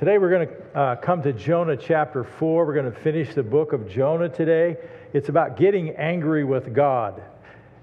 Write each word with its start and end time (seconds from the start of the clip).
Today 0.00 0.16
we're 0.16 0.30
going 0.30 0.48
to 0.48 0.78
uh, 0.80 0.96
come 0.96 1.22
to 1.24 1.32
Jonah 1.34 1.76
chapter 1.76 2.24
4. 2.24 2.64
We're 2.64 2.72
going 2.72 2.90
to 2.90 3.00
finish 3.00 3.34
the 3.34 3.42
book 3.42 3.74
of 3.74 3.86
Jonah 3.86 4.30
today. 4.30 4.78
It's 5.12 5.28
about 5.28 5.58
getting 5.58 5.90
angry 5.90 6.42
with 6.42 6.72
God. 6.72 7.22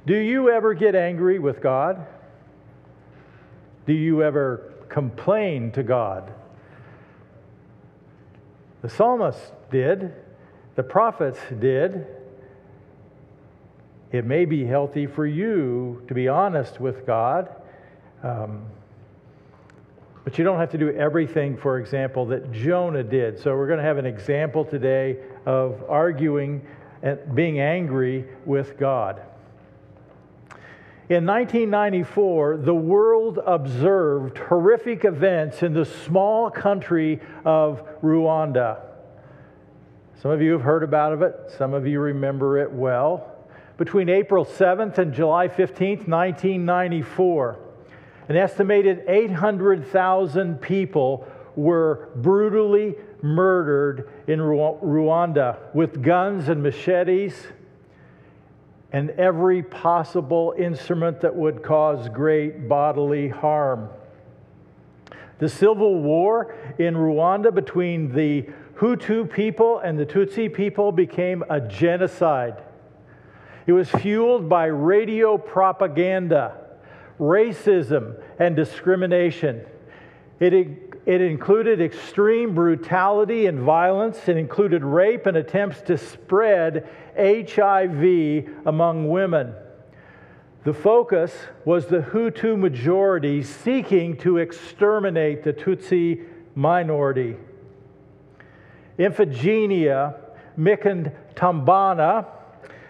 Do 0.08 0.16
you 0.18 0.50
ever 0.50 0.74
get 0.74 0.96
angry 0.96 1.38
with 1.38 1.62
God? 1.62 2.08
Do 3.86 3.94
you 3.94 4.24
ever 4.24 4.74
complain 4.90 5.72
to 5.74 5.84
God? 5.84 6.34
The 8.82 8.90
psalmist 8.90 9.52
did, 9.70 10.12
the 10.76 10.82
prophets 10.82 11.40
did. 11.60 12.08
It 14.12 14.26
may 14.26 14.46
be 14.46 14.66
healthy 14.66 15.06
for 15.06 15.28
you 15.28 16.04
to 16.08 16.16
be 16.16 16.28
honest 16.28 16.80
with 16.80 17.06
God. 17.06 17.48
Um, 18.24 18.66
but 20.28 20.38
you 20.38 20.44
don't 20.44 20.60
have 20.60 20.72
to 20.72 20.78
do 20.78 20.90
everything, 20.90 21.56
for 21.56 21.80
example, 21.80 22.26
that 22.26 22.52
Jonah 22.52 23.02
did. 23.02 23.40
So 23.40 23.56
we're 23.56 23.68
going 23.68 23.80
to 23.80 23.86
have 23.86 23.98
an 23.98 24.06
example 24.06 24.66
today 24.66 25.20
of 25.46 25.82
arguing 25.88 26.68
and 27.02 27.34
being 27.34 27.62
angry 27.62 28.26
with 28.46 28.78
God. 28.78 29.22
In 31.08 31.26
1994, 31.26 32.58
the 32.58 32.76
world 32.76 33.40
observed 33.46 34.38
horrific 34.38 35.06
events 35.06 35.64
in 35.64 35.74
the 35.74 35.86
small 35.86 36.52
country 36.52 37.22
of 37.46 37.82
Rwanda. 38.02 38.82
Some 40.22 40.32
of 40.32 40.42
you 40.42 40.52
have 40.52 40.62
heard 40.62 40.84
about 40.84 41.22
it, 41.22 41.36
some 41.58 41.74
of 41.74 41.88
you 41.88 42.02
remember 42.02 42.58
it 42.58 42.70
well. 42.70 43.34
Between 43.78 44.10
April 44.10 44.44
7th 44.44 44.98
and 44.98 45.14
July 45.14 45.48
15th, 45.48 46.06
1994, 46.06 47.60
an 48.30 48.36
estimated 48.36 49.04
800,000 49.08 50.62
people 50.62 51.26
were 51.56 52.10
brutally 52.16 52.96
murdered 53.22 54.10
in 54.28 54.40
Rwanda 54.40 55.58
with 55.74 56.04
guns 56.04 56.50
and 56.50 56.62
machetes 56.62 57.48
and 58.92 59.10
every 59.12 59.64
possible 59.64 60.54
instrument 60.58 61.22
that 61.22 61.36
would 61.36 61.64
cause 61.64 62.10
great 62.10 62.70
bodily 62.70 63.28
harm. 63.28 63.90
The 65.40 65.50
civil 65.50 66.02
war 66.02 66.56
in 66.78 66.96
Rwanda 66.96 67.54
between 67.54 68.14
the 68.14 68.48
Hutu 68.76 69.30
people 69.30 69.80
and 69.80 69.98
the 69.98 70.06
Tutsi 70.06 70.54
people 70.54 70.92
became 70.92 71.44
a 71.50 71.60
genocide. 71.60 72.62
It 73.66 73.74
was 73.74 73.90
fueled 73.90 74.48
by 74.48 74.66
radio 74.66 75.38
propaganda 75.38 76.67
racism, 77.20 78.22
and 78.40 78.56
discrimination. 78.56 79.66
It, 80.40 80.54
it 81.06 81.22
included 81.22 81.82
extreme 81.82 82.54
brutality 82.54 83.48
and 83.48 83.60
violence. 83.60 84.28
It 84.28 84.38
included 84.38 84.84
rape 84.84 85.26
and 85.26 85.38
attempts 85.38 85.82
to 85.84 85.98
spread 85.98 86.88
HIV 87.18 88.66
among 88.66 89.10
women. 89.10 89.54
The 90.64 90.74
focus 90.74 91.34
was 91.66 91.88
the 91.88 92.00
Hutu 92.00 92.60
majority 92.60 93.42
seeking 93.42 94.18
to 94.18 94.38
exterminate 94.38 95.44
the 95.44 95.54
Tutsi 95.54 96.26
minority. 96.56 97.38
Iphigenia 99.00 100.16
Mukantambana 100.60 102.26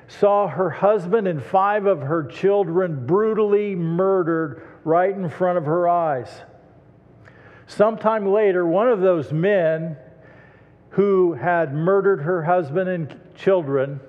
saw 0.07 0.47
her 0.47 0.69
husband 0.69 1.27
and 1.27 1.43
five 1.43 1.85
of 1.85 2.01
her 2.01 2.23
children 2.23 3.05
brutally 3.05 3.75
murdered 3.75 4.61
right 4.83 5.13
in 5.13 5.29
front 5.29 5.57
of 5.57 5.65
her 5.65 5.87
eyes. 5.87 6.41
Sometime 7.67 8.25
later, 8.25 8.65
one 8.65 8.87
of 8.87 9.01
those 9.01 9.33
men 9.33 9.97
who 10.91 11.33
had 11.33 11.73
murdered 11.73 12.21
her 12.21 12.43
husband 12.43 12.89
and 12.89 13.19
children 13.35 13.99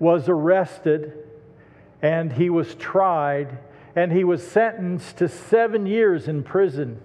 was 0.00 0.28
arrested 0.28 1.12
and 2.02 2.32
he 2.32 2.50
was 2.50 2.74
tried 2.74 3.58
and 3.94 4.12
he 4.12 4.24
was 4.24 4.46
sentenced 4.46 5.16
to 5.18 5.28
seven 5.28 5.86
years 5.86 6.28
in 6.28 6.42
prison. 6.42 7.00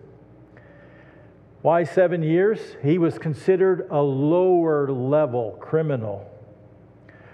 Why 1.61 1.83
seven 1.83 2.23
years? 2.23 2.59
He 2.81 2.97
was 2.97 3.19
considered 3.19 3.87
a 3.91 4.01
lower 4.01 4.91
level 4.91 5.57
criminal. 5.61 6.30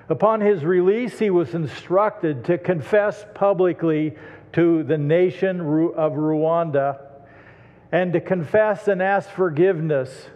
Upon 0.10 0.40
his 0.40 0.64
release, 0.64 1.20
he 1.20 1.30
was 1.30 1.54
instructed 1.54 2.46
to 2.46 2.58
confess 2.58 3.26
publicly 3.34 4.16
to 4.54 4.84
the 4.84 4.98
nation 4.98 5.60
of 5.60 6.14
Rwanda 6.14 7.00
and 7.92 8.14
to 8.14 8.22
confess 8.22 8.88
and 8.88 9.02
ask 9.02 9.30
forgiveness 9.30 10.30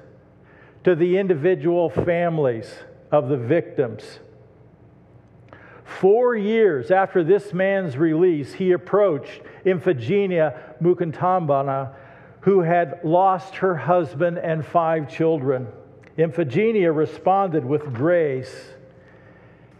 to 0.84 0.96
the 0.96 1.18
individual 1.18 1.90
families 1.90 2.74
of 3.12 3.30
the 3.30 3.38
victims. 3.38 4.20
Four 5.84 6.36
years 6.36 6.92
after 6.92 7.24
this 7.24 7.54
man's 7.54 7.98
release, 7.98 8.54
he 8.54 8.72
approached 8.72 9.42
Iphigenia 9.66 10.82
Mukantambana, 10.82 11.94
who 12.42 12.62
had 12.62 13.00
lost 13.04 13.56
her 13.58 13.76
husband 13.76 14.40
and 14.40 14.66
five 14.66 15.10
children. 15.10 15.68
Iphigenia 16.18 16.96
responded 16.96 17.64
with 17.64 17.94
grace 17.94 18.74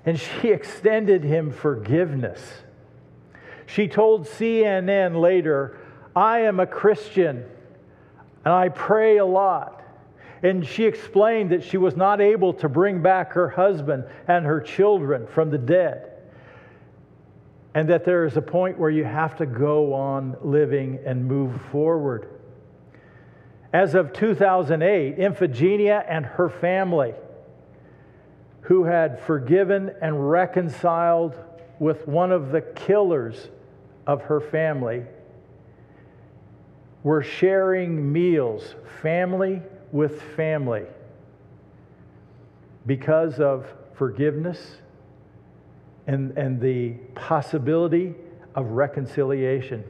and 0.06 0.20
she 0.20 0.48
extended 0.52 1.24
him 1.24 1.52
forgiveness. 1.52 2.42
She 3.66 3.88
told 3.88 4.28
CNN 4.28 5.20
later, 5.20 5.80
I 6.16 6.40
am 6.40 6.60
a 6.60 6.68
Christian 6.68 7.46
and 8.44 8.54
I 8.54 8.70
pray 8.70 9.18
a 9.18 9.26
lot. 9.26 9.78
And 10.44 10.66
she 10.66 10.86
explained 10.86 11.52
that 11.52 11.64
she 11.64 11.78
was 11.78 11.96
not 11.96 12.20
able 12.20 12.54
to 12.56 12.68
bring 12.68 13.02
back 13.02 13.34
her 13.34 13.48
husband 13.48 14.06
and 14.28 14.46
her 14.46 14.60
children 14.60 15.28
from 15.28 15.52
the 15.52 15.58
dead. 15.58 16.10
And 17.76 17.88
that 17.90 18.04
there 18.04 18.26
is 18.26 18.36
a 18.36 18.42
point 18.42 18.80
where 18.80 18.90
you 18.90 19.04
have 19.04 19.38
to 19.38 19.46
go 19.46 19.94
on 19.94 20.36
living 20.42 21.00
and 21.06 21.26
move 21.26 21.62
forward. 21.72 22.28
As 23.72 23.96
of 23.96 24.12
2008, 24.12 25.18
Iphigenia 25.18 26.04
and 26.10 26.26
her 26.26 26.50
family 26.50 27.14
who 28.62 28.84
had 28.84 29.20
forgiven 29.22 29.92
and 30.02 30.30
reconciled 30.30 31.36
with 31.80 32.08
one 32.08 32.32
of 32.32 32.52
the 32.52 32.62
killers 32.62 33.50
of 34.06 34.22
her 34.24 34.40
family 34.40 35.04
were 37.04 37.24
sharing 37.24 38.12
meals, 38.12 38.76
family 39.02 39.62
with 39.92 40.22
family, 40.36 40.86
because 42.86 43.40
of 43.40 43.66
forgiveness 43.94 44.78
and, 46.08 46.38
and 46.38 46.60
the 46.62 46.92
possibility 47.16 48.14
of 48.56 48.72
reconciliation. 48.72 49.84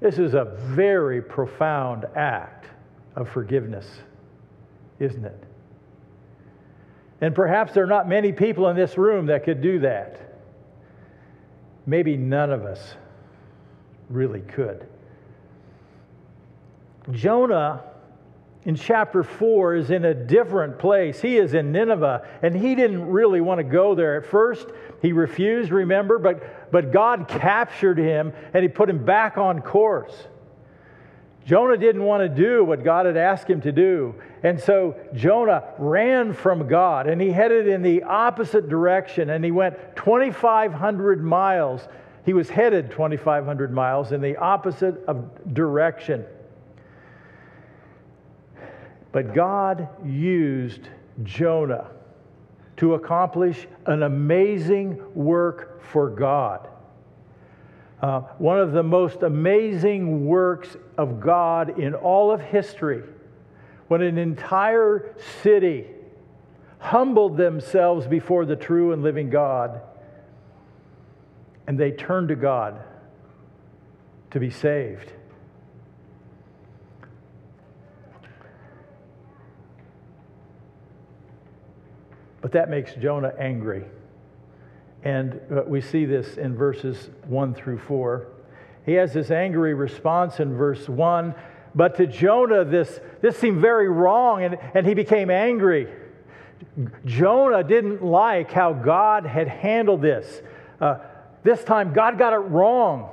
This 0.00 0.18
is 0.18 0.34
a 0.34 0.44
very 0.44 1.22
profound 1.22 2.04
act 2.14 2.66
of 3.16 3.28
forgiveness, 3.28 3.88
isn't 4.98 5.24
it? 5.24 5.45
And 7.26 7.34
perhaps 7.34 7.72
there 7.72 7.82
are 7.82 7.88
not 7.88 8.08
many 8.08 8.30
people 8.30 8.68
in 8.68 8.76
this 8.76 8.96
room 8.96 9.26
that 9.26 9.42
could 9.42 9.60
do 9.60 9.80
that. 9.80 10.20
Maybe 11.84 12.16
none 12.16 12.52
of 12.52 12.64
us 12.64 12.94
really 14.08 14.42
could. 14.42 14.86
Jonah 17.10 17.82
in 18.62 18.76
chapter 18.76 19.24
4 19.24 19.74
is 19.74 19.90
in 19.90 20.04
a 20.04 20.14
different 20.14 20.78
place. 20.78 21.20
He 21.20 21.36
is 21.36 21.52
in 21.52 21.72
Nineveh, 21.72 22.24
and 22.42 22.54
he 22.54 22.76
didn't 22.76 23.04
really 23.04 23.40
want 23.40 23.58
to 23.58 23.64
go 23.64 23.96
there. 23.96 24.18
At 24.18 24.26
first, 24.26 24.68
he 25.02 25.10
refused, 25.10 25.72
remember, 25.72 26.20
but, 26.20 26.70
but 26.70 26.92
God 26.92 27.26
captured 27.26 27.98
him 27.98 28.32
and 28.54 28.62
he 28.62 28.68
put 28.68 28.88
him 28.88 29.04
back 29.04 29.36
on 29.36 29.62
course. 29.62 30.14
Jonah 31.46 31.76
didn't 31.76 32.02
want 32.02 32.22
to 32.22 32.28
do 32.28 32.64
what 32.64 32.82
God 32.82 33.06
had 33.06 33.16
asked 33.16 33.48
him 33.48 33.60
to 33.60 33.70
do. 33.70 34.16
And 34.42 34.60
so 34.60 34.96
Jonah 35.14 35.62
ran 35.78 36.32
from 36.32 36.66
God 36.66 37.06
and 37.06 37.20
he 37.20 37.30
headed 37.30 37.68
in 37.68 37.82
the 37.82 38.02
opposite 38.02 38.68
direction 38.68 39.30
and 39.30 39.44
he 39.44 39.52
went 39.52 39.76
2,500 39.94 41.22
miles. 41.22 41.86
He 42.24 42.32
was 42.32 42.50
headed 42.50 42.90
2,500 42.90 43.72
miles 43.72 44.10
in 44.10 44.20
the 44.20 44.36
opposite 44.36 45.04
of 45.06 45.54
direction. 45.54 46.24
But 49.12 49.32
God 49.32 49.88
used 50.04 50.88
Jonah 51.22 51.86
to 52.78 52.94
accomplish 52.94 53.68
an 53.86 54.02
amazing 54.02 55.00
work 55.14 55.80
for 55.80 56.10
God. 56.10 56.68
Uh, 58.02 58.20
one 58.38 58.58
of 58.58 58.72
the 58.72 58.82
most 58.82 59.22
amazing 59.22 60.26
works 60.26 60.76
of 60.98 61.20
God 61.20 61.78
in 61.78 61.94
all 61.94 62.30
of 62.30 62.40
history 62.40 63.02
when 63.88 64.02
an 64.02 64.18
entire 64.18 65.14
city 65.42 65.86
humbled 66.78 67.36
themselves 67.36 68.06
before 68.06 68.44
the 68.44 68.56
true 68.56 68.92
and 68.92 69.02
living 69.02 69.30
God 69.30 69.80
and 71.66 71.78
they 71.78 71.90
turned 71.90 72.28
to 72.28 72.36
God 72.36 72.80
to 74.30 74.40
be 74.40 74.50
saved. 74.50 75.12
But 82.40 82.52
that 82.52 82.70
makes 82.70 82.94
Jonah 82.94 83.32
angry. 83.38 83.84
And 85.02 85.40
uh, 85.50 85.62
we 85.66 85.80
see 85.80 86.04
this 86.04 86.36
in 86.36 86.56
verses 86.56 87.10
1 87.26 87.54
through 87.54 87.78
4. 87.78 88.28
He 88.86 88.92
has 88.92 89.12
this 89.12 89.32
angry 89.32 89.74
response 89.74 90.38
in 90.38 90.56
verse 90.56 90.88
1. 90.88 91.34
But 91.74 91.96
to 91.96 92.06
Jonah, 92.06 92.64
this, 92.64 93.00
this 93.20 93.36
seemed 93.36 93.60
very 93.60 93.88
wrong, 93.88 94.44
and, 94.44 94.56
and 94.74 94.86
he 94.86 94.94
became 94.94 95.28
angry. 95.28 95.88
Jonah 97.04 97.64
didn't 97.64 98.02
like 98.02 98.50
how 98.50 98.72
God 98.72 99.26
had 99.26 99.48
handled 99.48 100.00
this. 100.00 100.40
Uh, 100.80 100.98
this 101.42 101.62
time, 101.64 101.92
God 101.92 102.16
got 102.16 102.32
it 102.32 102.38
wrong. 102.38 103.12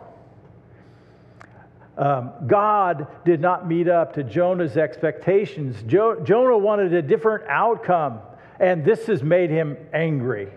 Um, 1.97 2.31
God 2.47 3.07
did 3.25 3.41
not 3.41 3.67
meet 3.67 3.87
up 3.87 4.13
to 4.13 4.23
Jonah's 4.23 4.77
expectations. 4.77 5.75
Jo- 5.85 6.21
Jonah 6.21 6.57
wanted 6.57 6.93
a 6.93 7.01
different 7.01 7.45
outcome, 7.47 8.19
and 8.59 8.85
this 8.85 9.07
has 9.07 9.21
made 9.21 9.49
him 9.49 9.77
angry. 9.91 10.49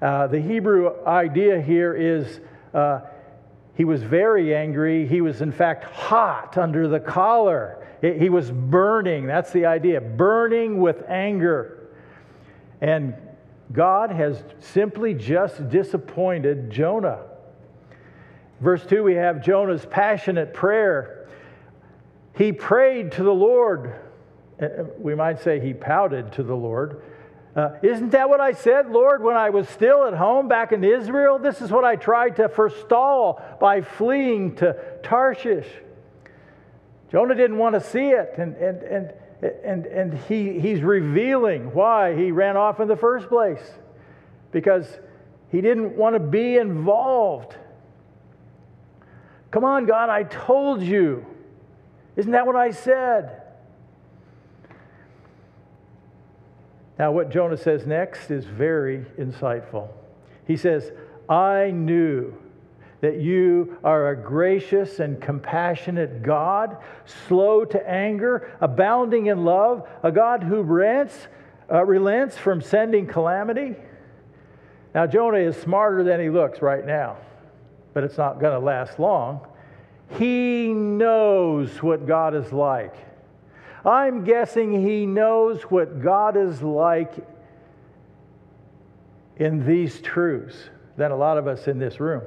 Uh, 0.00 0.26
the 0.28 0.40
Hebrew 0.40 1.04
idea 1.04 1.60
here 1.60 1.94
is 1.94 2.40
uh, 2.72 3.00
he 3.78 3.84
was 3.84 4.02
very 4.02 4.56
angry. 4.56 5.06
He 5.06 5.20
was, 5.20 5.40
in 5.40 5.52
fact, 5.52 5.84
hot 5.84 6.58
under 6.58 6.88
the 6.88 6.98
collar. 6.98 7.86
He 8.02 8.28
was 8.28 8.50
burning. 8.50 9.24
That's 9.24 9.52
the 9.52 9.66
idea 9.66 10.00
burning 10.00 10.80
with 10.80 11.04
anger. 11.08 11.88
And 12.80 13.14
God 13.72 14.10
has 14.10 14.42
simply 14.58 15.14
just 15.14 15.68
disappointed 15.68 16.72
Jonah. 16.72 17.20
Verse 18.60 18.84
2, 18.84 19.04
we 19.04 19.14
have 19.14 19.44
Jonah's 19.44 19.86
passionate 19.86 20.52
prayer. 20.52 21.28
He 22.36 22.50
prayed 22.50 23.12
to 23.12 23.22
the 23.22 23.34
Lord. 23.34 23.94
Uh, 24.60 24.64
uh, 24.64 24.84
we 24.98 25.14
might 25.14 25.38
say 25.38 25.60
he 25.60 25.72
pouted 25.72 26.32
to 26.32 26.42
the 26.42 26.56
Lord. 26.56 27.00
Uh, 27.58 27.76
isn't 27.82 28.10
that 28.10 28.28
what 28.28 28.40
I 28.40 28.52
said, 28.52 28.88
Lord, 28.88 29.20
when 29.20 29.36
I 29.36 29.50
was 29.50 29.68
still 29.68 30.06
at 30.06 30.14
home 30.14 30.46
back 30.46 30.70
in 30.70 30.84
Israel? 30.84 31.40
This 31.40 31.60
is 31.60 31.72
what 31.72 31.82
I 31.82 31.96
tried 31.96 32.36
to 32.36 32.48
forestall 32.48 33.42
by 33.60 33.80
fleeing 33.80 34.54
to 34.56 34.76
Tarshish. 35.02 35.66
Jonah 37.10 37.34
didn't 37.34 37.58
want 37.58 37.74
to 37.74 37.80
see 37.80 38.10
it, 38.10 38.34
and, 38.38 38.54
and, 38.58 38.82
and, 38.84 39.12
and, 39.64 39.86
and 39.86 40.14
he, 40.28 40.60
he's 40.60 40.82
revealing 40.82 41.74
why 41.74 42.14
he 42.14 42.30
ran 42.30 42.56
off 42.56 42.78
in 42.78 42.86
the 42.86 42.96
first 42.96 43.28
place 43.28 43.72
because 44.52 44.86
he 45.50 45.60
didn't 45.60 45.96
want 45.96 46.14
to 46.14 46.20
be 46.20 46.58
involved. 46.58 47.56
Come 49.50 49.64
on, 49.64 49.84
God, 49.84 50.10
I 50.10 50.22
told 50.22 50.80
you. 50.80 51.26
Isn't 52.14 52.30
that 52.30 52.46
what 52.46 52.54
I 52.54 52.70
said? 52.70 53.37
Now, 56.98 57.12
what 57.12 57.30
Jonah 57.30 57.56
says 57.56 57.86
next 57.86 58.30
is 58.30 58.44
very 58.44 59.06
insightful. 59.18 59.88
He 60.46 60.56
says, 60.56 60.90
I 61.28 61.70
knew 61.70 62.34
that 63.00 63.20
you 63.20 63.78
are 63.84 64.08
a 64.10 64.16
gracious 64.16 64.98
and 64.98 65.20
compassionate 65.20 66.22
God, 66.22 66.78
slow 67.28 67.64
to 67.66 67.88
anger, 67.88 68.56
abounding 68.60 69.26
in 69.26 69.44
love, 69.44 69.88
a 70.02 70.10
God 70.10 70.42
who 70.42 70.62
relents, 70.62 71.28
uh, 71.72 71.84
relents 71.84 72.36
from 72.36 72.60
sending 72.60 73.06
calamity. 73.06 73.76
Now, 74.94 75.06
Jonah 75.06 75.38
is 75.38 75.56
smarter 75.56 76.02
than 76.02 76.18
he 76.18 76.30
looks 76.30 76.60
right 76.60 76.84
now, 76.84 77.18
but 77.94 78.02
it's 78.02 78.18
not 78.18 78.40
going 78.40 78.58
to 78.58 78.64
last 78.64 78.98
long. 78.98 79.46
He 80.18 80.68
knows 80.68 81.82
what 81.82 82.06
God 82.06 82.34
is 82.34 82.52
like. 82.52 82.96
I'm 83.84 84.24
guessing 84.24 84.86
he 84.86 85.06
knows 85.06 85.62
what 85.62 86.02
God 86.02 86.36
is 86.36 86.62
like 86.62 87.12
in 89.36 89.64
these 89.66 90.00
truths 90.00 90.56
than 90.96 91.12
a 91.12 91.16
lot 91.16 91.38
of 91.38 91.46
us 91.46 91.68
in 91.68 91.78
this 91.78 92.00
room. 92.00 92.22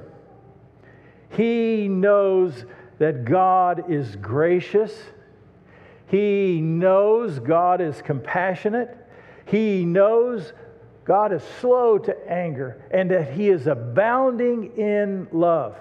He 1.30 1.88
knows 1.88 2.64
that 2.98 3.24
God 3.24 3.90
is 3.90 4.16
gracious. 4.16 4.92
He 6.06 6.60
knows 6.60 7.38
God 7.38 7.80
is 7.80 8.00
compassionate. 8.02 8.96
He 9.46 9.84
knows 9.84 10.52
God 11.04 11.32
is 11.32 11.42
slow 11.60 11.98
to 11.98 12.30
anger 12.30 12.82
and 12.90 13.10
that 13.10 13.32
He 13.32 13.48
is 13.48 13.66
abounding 13.66 14.76
in 14.76 15.28
love. 15.32 15.76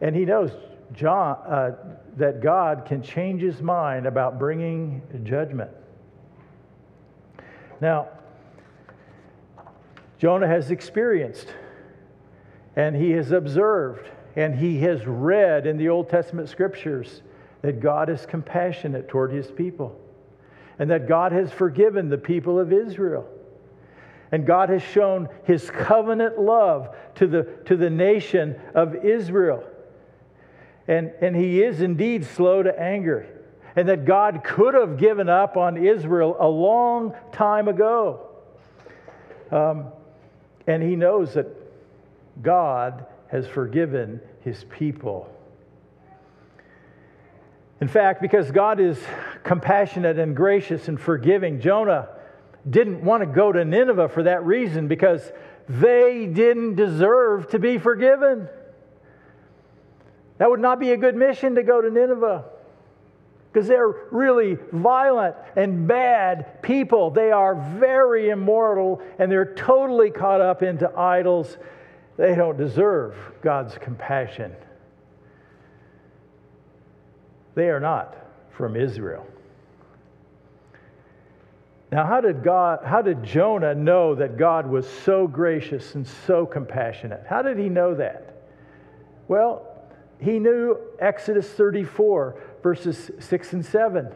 And 0.00 0.14
He 0.14 0.24
knows 0.24 0.50
John, 0.92 1.36
uh, 1.46 1.70
that 2.16 2.40
God 2.40 2.84
can 2.86 3.02
change 3.02 3.42
His 3.42 3.60
mind 3.60 4.06
about 4.06 4.38
bringing 4.38 5.02
judgment. 5.24 5.70
Now, 7.80 8.08
Jonah 10.18 10.46
has 10.46 10.70
experienced 10.70 11.48
and 12.74 12.96
he 12.96 13.10
has 13.12 13.32
observed 13.32 14.08
and 14.34 14.54
he 14.54 14.78
has 14.80 15.04
read 15.06 15.66
in 15.66 15.76
the 15.76 15.88
Old 15.88 16.08
Testament 16.08 16.48
scriptures 16.48 17.22
that 17.62 17.80
God 17.80 18.08
is 18.08 18.24
compassionate 18.26 19.08
toward 19.08 19.32
his 19.32 19.50
people 19.50 19.98
and 20.78 20.90
that 20.90 21.08
God 21.08 21.32
has 21.32 21.50
forgiven 21.50 22.08
the 22.08 22.18
people 22.18 22.58
of 22.58 22.72
Israel. 22.72 23.26
And 24.32 24.44
God 24.44 24.68
has 24.68 24.82
shown 24.82 25.28
his 25.44 25.70
covenant 25.70 26.38
love 26.38 26.94
to 27.14 27.26
the, 27.26 27.44
to 27.66 27.76
the 27.76 27.88
nation 27.88 28.56
of 28.74 29.04
Israel. 29.04 29.64
And, 30.88 31.12
and 31.20 31.34
he 31.34 31.62
is 31.62 31.80
indeed 31.80 32.24
slow 32.24 32.62
to 32.62 32.78
anger. 32.78 33.26
And 33.74 33.88
that 33.88 34.04
God 34.04 34.42
could 34.42 34.74
have 34.74 34.96
given 34.96 35.28
up 35.28 35.56
on 35.56 35.76
Israel 35.76 36.36
a 36.38 36.48
long 36.48 37.14
time 37.32 37.68
ago. 37.68 38.28
Um, 39.50 39.86
and 40.66 40.82
he 40.82 40.96
knows 40.96 41.34
that 41.34 41.46
God 42.42 43.06
has 43.28 43.46
forgiven 43.46 44.20
his 44.40 44.64
people. 44.64 45.30
In 47.80 47.88
fact, 47.88 48.22
because 48.22 48.50
God 48.50 48.80
is 48.80 48.98
compassionate 49.44 50.18
and 50.18 50.34
gracious 50.34 50.88
and 50.88 50.98
forgiving, 50.98 51.60
Jonah 51.60 52.08
didn't 52.68 53.04
want 53.04 53.22
to 53.22 53.26
go 53.26 53.52
to 53.52 53.64
Nineveh 53.64 54.08
for 54.08 54.22
that 54.22 54.44
reason 54.44 54.88
because 54.88 55.30
they 55.68 56.26
didn't 56.26 56.76
deserve 56.76 57.50
to 57.50 57.58
be 57.58 57.78
forgiven. 57.78 58.48
That 60.38 60.50
would 60.50 60.60
not 60.60 60.78
be 60.78 60.92
a 60.92 60.96
good 60.96 61.16
mission 61.16 61.54
to 61.54 61.62
go 61.62 61.80
to 61.80 61.90
Nineveh 61.90 62.44
because 63.52 63.68
they're 63.68 63.88
really 64.10 64.58
violent 64.70 65.34
and 65.56 65.88
bad 65.88 66.62
people. 66.62 67.10
They 67.10 67.32
are 67.32 67.54
very 67.54 68.28
immoral 68.28 69.00
and 69.18 69.32
they're 69.32 69.54
totally 69.54 70.10
caught 70.10 70.42
up 70.42 70.62
into 70.62 70.94
idols 70.94 71.56
they 72.16 72.34
don't 72.34 72.56
deserve 72.56 73.14
God's 73.42 73.76
compassion. 73.78 74.54
They 77.54 77.68
are 77.68 77.80
not 77.80 78.16
from 78.50 78.76
Israel. 78.76 79.26
Now, 81.92 82.04
how 82.04 82.20
did 82.20 82.42
God, 82.42 82.80
how 82.84 83.00
did 83.00 83.22
Jonah 83.22 83.74
know 83.74 84.14
that 84.16 84.36
God 84.36 84.66
was 84.66 84.88
so 84.88 85.26
gracious 85.26 85.94
and 85.94 86.06
so 86.06 86.44
compassionate? 86.44 87.24
How 87.28 87.42
did 87.42 87.58
he 87.58 87.68
know 87.68 87.94
that? 87.94 88.34
Well, 89.28 89.75
he 90.18 90.38
knew 90.38 90.78
Exodus 90.98 91.48
34, 91.48 92.40
verses 92.62 93.10
6 93.18 93.52
and 93.52 93.64
7. 93.64 94.14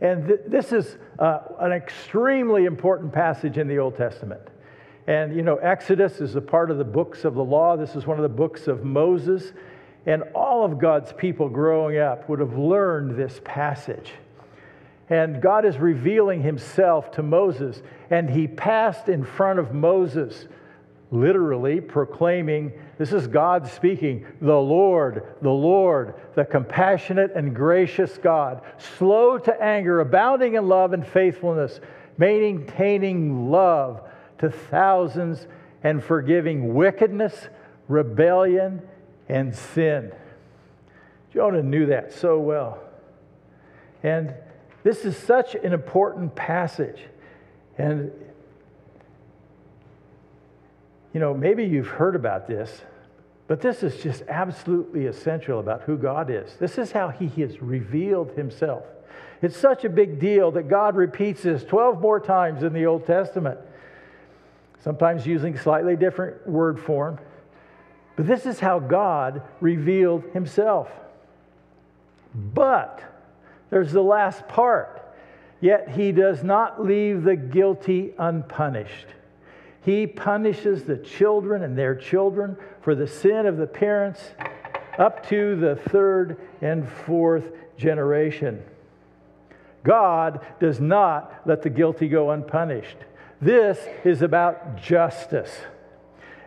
And 0.00 0.26
th- 0.26 0.40
this 0.46 0.72
is 0.72 0.96
uh, 1.18 1.40
an 1.60 1.72
extremely 1.72 2.64
important 2.64 3.12
passage 3.12 3.58
in 3.58 3.68
the 3.68 3.78
Old 3.78 3.96
Testament. 3.96 4.42
And, 5.06 5.34
you 5.34 5.42
know, 5.42 5.56
Exodus 5.56 6.20
is 6.20 6.36
a 6.36 6.40
part 6.40 6.70
of 6.70 6.78
the 6.78 6.84
books 6.84 7.24
of 7.24 7.34
the 7.34 7.44
law. 7.44 7.76
This 7.76 7.96
is 7.96 8.06
one 8.06 8.18
of 8.18 8.22
the 8.22 8.28
books 8.28 8.68
of 8.68 8.84
Moses. 8.84 9.52
And 10.06 10.24
all 10.34 10.64
of 10.64 10.78
God's 10.78 11.12
people 11.12 11.48
growing 11.48 11.98
up 11.98 12.28
would 12.28 12.40
have 12.40 12.56
learned 12.56 13.16
this 13.16 13.40
passage. 13.44 14.12
And 15.08 15.42
God 15.42 15.64
is 15.64 15.76
revealing 15.78 16.42
himself 16.42 17.12
to 17.12 17.22
Moses. 17.22 17.82
And 18.10 18.30
he 18.30 18.46
passed 18.48 19.08
in 19.08 19.24
front 19.24 19.58
of 19.58 19.74
Moses, 19.74 20.46
literally 21.12 21.80
proclaiming 21.80 22.72
this 22.98 23.12
is 23.12 23.26
God 23.26 23.68
speaking, 23.68 24.26
the 24.40 24.56
Lord, 24.56 25.36
the 25.42 25.50
Lord, 25.50 26.14
the 26.34 26.44
compassionate 26.44 27.32
and 27.36 27.54
gracious 27.54 28.18
God, 28.18 28.62
slow 28.78 29.38
to 29.38 29.62
anger, 29.62 30.00
abounding 30.00 30.54
in 30.54 30.68
love 30.68 30.94
and 30.94 31.06
faithfulness, 31.06 31.80
maintaining 32.16 33.50
love 33.50 34.00
to 34.38 34.50
thousands 34.50 35.46
and 35.82 36.02
forgiving 36.02 36.74
wickedness, 36.74 37.48
rebellion, 37.88 38.80
and 39.28 39.54
sin. 39.54 40.12
Jonah 41.32 41.62
knew 41.62 41.86
that 41.86 42.12
so 42.12 42.38
well. 42.38 42.78
And 44.02 44.34
this 44.82 45.04
is 45.04 45.16
such 45.16 45.54
an 45.54 45.72
important 45.72 46.34
passage. 46.34 47.00
And, 47.76 48.10
you 51.12 51.20
know, 51.20 51.34
maybe 51.34 51.64
you've 51.64 51.88
heard 51.88 52.16
about 52.16 52.46
this, 52.46 52.82
But 53.52 53.60
this 53.60 53.82
is 53.82 54.02
just 54.02 54.22
absolutely 54.28 55.06
essential 55.06 55.60
about 55.60 55.82
who 55.82 55.98
God 55.98 56.30
is. 56.30 56.56
This 56.56 56.78
is 56.78 56.92
how 56.92 57.08
He 57.08 57.28
has 57.42 57.60
revealed 57.60 58.30
Himself. 58.30 58.84
It's 59.42 59.56
such 59.56 59.84
a 59.84 59.90
big 59.90 60.20
deal 60.20 60.52
that 60.52 60.68
God 60.68 60.96
repeats 60.96 61.42
this 61.42 61.64
12 61.64 62.00
more 62.00 62.20
times 62.20 62.62
in 62.62 62.72
the 62.72 62.86
Old 62.86 63.04
Testament, 63.04 63.58
sometimes 64.80 65.26
using 65.26 65.58
slightly 65.58 65.96
different 65.96 66.48
word 66.48 66.80
form. 66.80 67.18
But 68.16 68.26
this 68.26 68.46
is 68.46 68.60
how 68.60 68.78
God 68.78 69.42
revealed 69.60 70.24
Himself. 70.32 70.88
But 72.34 73.02
there's 73.68 73.92
the 73.92 74.02
last 74.02 74.46
part. 74.48 75.02
Yet 75.60 75.90
He 75.90 76.12
does 76.12 76.42
not 76.42 76.82
leave 76.82 77.22
the 77.24 77.36
guilty 77.36 78.14
unpunished. 78.18 79.08
He 79.82 80.06
punishes 80.06 80.84
the 80.84 80.96
children 80.96 81.62
and 81.62 81.76
their 81.76 81.94
children 81.94 82.56
for 82.80 82.94
the 82.94 83.06
sin 83.06 83.46
of 83.46 83.56
the 83.56 83.66
parents 83.66 84.20
up 84.98 85.26
to 85.28 85.56
the 85.56 85.76
third 85.76 86.40
and 86.60 86.88
fourth 86.88 87.52
generation. 87.76 88.62
God 89.82 90.40
does 90.60 90.80
not 90.80 91.42
let 91.44 91.62
the 91.62 91.70
guilty 91.70 92.08
go 92.08 92.30
unpunished. 92.30 92.96
This 93.40 93.78
is 94.04 94.22
about 94.22 94.76
justice. 94.76 95.52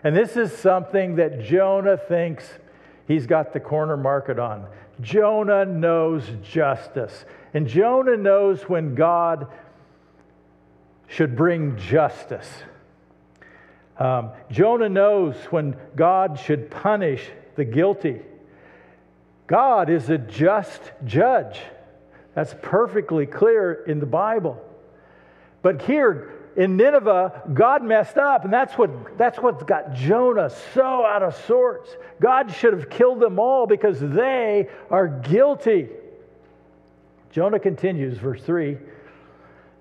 And 0.04 0.16
this 0.16 0.38
is 0.38 0.56
something 0.56 1.16
that 1.16 1.42
Jonah 1.42 1.98
thinks 1.98 2.48
he's 3.08 3.28
got 3.28 3.52
the 3.52 3.60
corner 3.60 3.98
market 3.98 4.40
on. 4.40 4.68
Jonah 5.02 5.66
knows 5.66 6.24
justice. 6.42 7.26
And 7.54 7.68
Jonah 7.68 8.16
knows 8.16 8.64
when 8.70 8.96
God 8.96 9.48
should 11.08 11.36
bring 11.36 11.76
justice. 11.78 12.50
Um, 13.98 14.32
Jonah 14.52 14.90
knows 14.90 15.36
when 15.50 15.76
God 15.96 16.40
should 16.40 16.70
punish 16.70 17.24
the 17.56 17.64
guilty. 17.64 18.22
God 19.48 19.90
is 19.90 20.10
a 20.10 20.18
just 20.18 20.82
judge. 21.06 21.60
That's 22.34 22.54
perfectly 22.62 23.26
clear 23.26 23.86
in 23.88 24.00
the 24.00 24.06
Bible. 24.06 24.62
But 25.62 25.82
here 25.82 26.34
in 26.58 26.76
Nineveh, 26.78 27.44
God 27.54 27.84
messed 27.84 28.18
up, 28.18 28.44
and 28.44 28.52
that's 28.52 28.78
what 28.78 29.18
that's 29.18 29.40
what 29.40 29.66
got 29.66 29.94
Jonah 29.94 30.50
so 30.74 31.06
out 31.06 31.24
of 31.24 31.36
sorts. 31.46 31.96
God 32.20 32.54
should 32.54 32.74
have 32.74 32.90
killed 32.90 33.20
them 33.20 33.40
all 33.40 33.66
because 33.66 34.00
they 34.00 34.70
are 34.90 35.08
guilty. 35.08 35.90
Jonah 37.32 37.60
continues, 37.60 38.18
verse 38.18 38.42
3. 38.42 38.78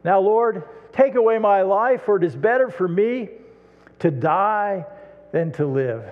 Now, 0.05 0.21
Lord, 0.21 0.65
take 0.93 1.15
away 1.15 1.39
my 1.39 1.63
life, 1.63 2.03
for 2.03 2.17
it 2.17 2.25
is 2.25 2.35
better 2.35 2.69
for 2.69 2.89
me 2.89 3.29
to 4.01 4.11
die 4.11 4.87
than 5.33 5.53
to 5.53 5.67
live. 5.67 6.05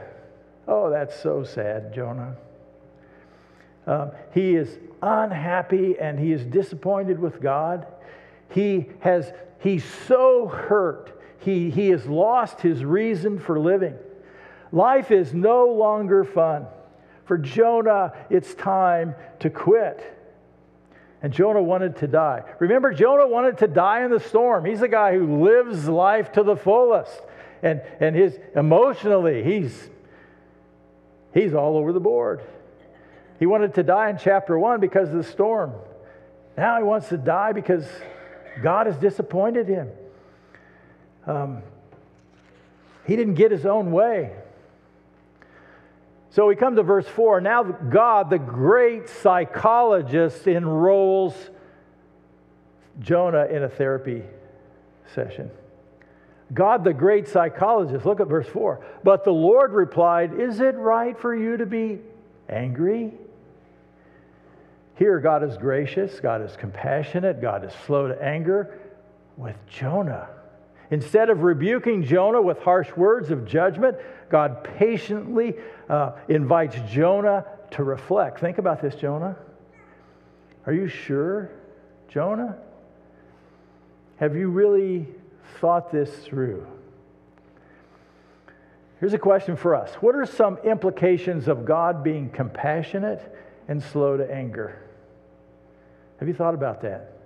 Oh, 0.67 0.91
that's 0.91 1.19
so 1.21 1.45
sad, 1.45 1.95
Jonah. 1.95 2.37
Um, 3.87 4.13
he 4.33 4.55
is 4.55 4.79
unhappy 5.03 5.99
and 5.99 6.19
he 6.19 6.33
is 6.33 6.45
disappointed 6.45 7.19
with 7.19 7.41
God. 7.41 7.87
He 8.51 8.87
has 9.01 9.33
he's 9.59 9.85
so 10.07 10.47
hurt. 10.47 11.21
He, 11.41 11.71
he 11.71 11.89
has 11.89 12.07
lost 12.07 12.61
his 12.61 12.85
reason 12.85 13.39
for 13.39 13.59
living. 13.59 13.97
Life 14.71 15.11
is 15.11 15.35
no 15.35 15.67
longer 15.67 16.25
fun. 16.25 16.67
For 17.25 17.37
Jonah, 17.37 18.13
it's 18.31 18.55
time 18.55 19.15
to 19.41 19.51
quit. 19.51 20.19
And 21.21 21.33
Jonah 21.33 21.63
wanted 21.63 21.97
to 21.97 22.07
die. 22.07 22.43
Remember, 22.59 22.93
Jonah 22.93 23.27
wanted 23.27 23.59
to 23.59 23.69
die 23.69 24.05
in 24.05 24.11
the 24.11 24.21
storm. 24.21 24.65
He's 24.65 24.81
the 24.81 24.89
guy 24.89 25.17
who 25.17 25.45
lives 25.45 25.89
life 25.89 26.33
to 26.33 26.43
the 26.43 26.57
fullest 26.57 27.21
and, 27.63 27.81
and 28.01 28.17
his 28.17 28.39
emotionally, 28.57 29.43
he's, 29.45 29.89
he's 31.33 31.55
all 31.55 31.77
over 31.77 31.93
the 31.93 32.01
board. 32.01 32.43
He 33.39 33.47
wanted 33.47 33.75
to 33.75 33.83
die 33.83 34.11
in 34.11 34.19
chapter 34.19 34.59
one 34.59 34.81
because 34.81 35.09
of 35.09 35.15
the 35.15 35.25
storm. 35.25 35.73
Now 36.57 36.77
he 36.79 36.83
wants 36.83 37.09
to 37.09 37.17
die 37.17 37.53
because 37.53 37.87
God 38.63 38.87
has 38.87 38.97
disappointed 38.97 39.69
him. 39.69 39.89
Um, 41.27 41.63
he 43.07 43.17
didn't 43.17 43.35
get 43.35 43.51
his 43.51 43.67
own 43.67 43.93
way. 43.93 44.33
So 46.31 46.47
we 46.47 46.57
come 46.57 46.77
to 46.77 46.83
verse 46.83 47.07
4. 47.07 47.41
Now, 47.41 47.63
God, 47.63 48.31
the 48.31 48.39
great 48.39 49.09
psychologist, 49.09 50.47
enrolls 50.47 51.35
Jonah 53.01 53.47
in 53.47 53.63
a 53.63 53.69
therapy 53.69 54.23
session. 55.15 55.51
God, 56.53 56.85
the 56.85 56.93
great 56.93 57.29
psychologist, 57.29 58.05
look 58.05 58.21
at 58.21 58.29
verse 58.29 58.49
4. 58.49 58.85
But 59.03 59.25
the 59.25 59.33
Lord 59.33 59.73
replied, 59.73 60.39
Is 60.39 60.61
it 60.61 60.75
right 60.77 61.19
for 61.19 61.35
you 61.35 61.57
to 61.57 61.67
be 61.67 62.01
angry? 62.49 63.13
Here, 64.97 65.19
God 65.21 65.43
is 65.43 65.57
gracious, 65.57 66.21
God 66.21 66.43
is 66.43 66.55
compassionate, 66.57 67.41
God 67.41 67.65
is 67.65 67.73
slow 67.87 68.09
to 68.09 68.23
anger 68.23 68.79
with 69.37 69.57
Jonah. 69.67 70.29
Instead 70.91 71.31
of 71.31 71.43
rebuking 71.43 72.05
Jonah 72.05 72.43
with 72.43 72.59
harsh 72.59 72.95
words 72.97 73.31
of 73.31 73.47
judgment, 73.47 73.97
God 74.29 74.63
patiently 74.63 75.55
uh, 75.89 76.13
invites 76.29 76.77
Jonah 76.91 77.47
to 77.71 77.83
reflect. 77.83 78.41
Think 78.41 78.59
about 78.59 78.83
this, 78.83 78.95
Jonah. 78.95 79.37
Are 80.67 80.73
you 80.75 80.87
sure, 80.87 81.51
Jonah? 82.09 82.59
Have 84.17 84.37
you 84.37 84.49
really 84.49 85.09
thought 85.61 85.91
this 85.91 86.11
through. 86.25 86.67
Here's 89.01 89.15
a 89.15 89.19
question 89.19 89.57
for 89.57 89.75
us 89.75 89.93
What 89.95 90.15
are 90.15 90.25
some 90.25 90.59
implications 90.59 91.49
of 91.49 91.65
God 91.65 92.05
being 92.05 92.31
compassionate 92.31 93.21
and 93.67 93.83
slow 93.83 94.17
to 94.17 94.33
anger? 94.33 94.81
Have 96.19 96.29
you 96.29 96.35
thought 96.35 96.55
about 96.55 96.83
that? 96.83 97.19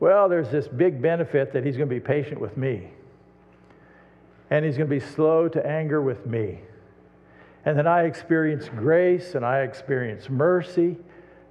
Well, 0.00 0.28
there's 0.28 0.50
this 0.50 0.68
big 0.68 1.00
benefit 1.00 1.54
that 1.54 1.64
He's 1.64 1.76
going 1.76 1.88
to 1.88 1.94
be 1.94 2.00
patient 2.00 2.40
with 2.40 2.56
me, 2.58 2.88
and 4.50 4.64
He's 4.64 4.76
going 4.76 4.88
to 4.88 4.94
be 4.94 5.00
slow 5.00 5.48
to 5.48 5.66
anger 5.66 6.02
with 6.02 6.26
me. 6.26 6.60
And 7.64 7.76
then 7.76 7.86
I 7.86 8.04
experience 8.04 8.68
grace 8.68 9.34
and 9.34 9.44
I 9.44 9.60
experience 9.62 10.28
mercy, 10.28 10.96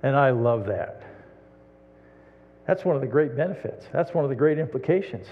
and 0.03 0.15
I 0.15 0.29
love 0.29 0.67
that. 0.67 1.01
That's 2.67 2.85
one 2.85 2.95
of 2.95 3.01
the 3.01 3.07
great 3.07 3.35
benefits. 3.35 3.85
That's 3.91 4.13
one 4.13 4.23
of 4.23 4.29
the 4.29 4.35
great 4.35 4.59
implications. 4.59 5.25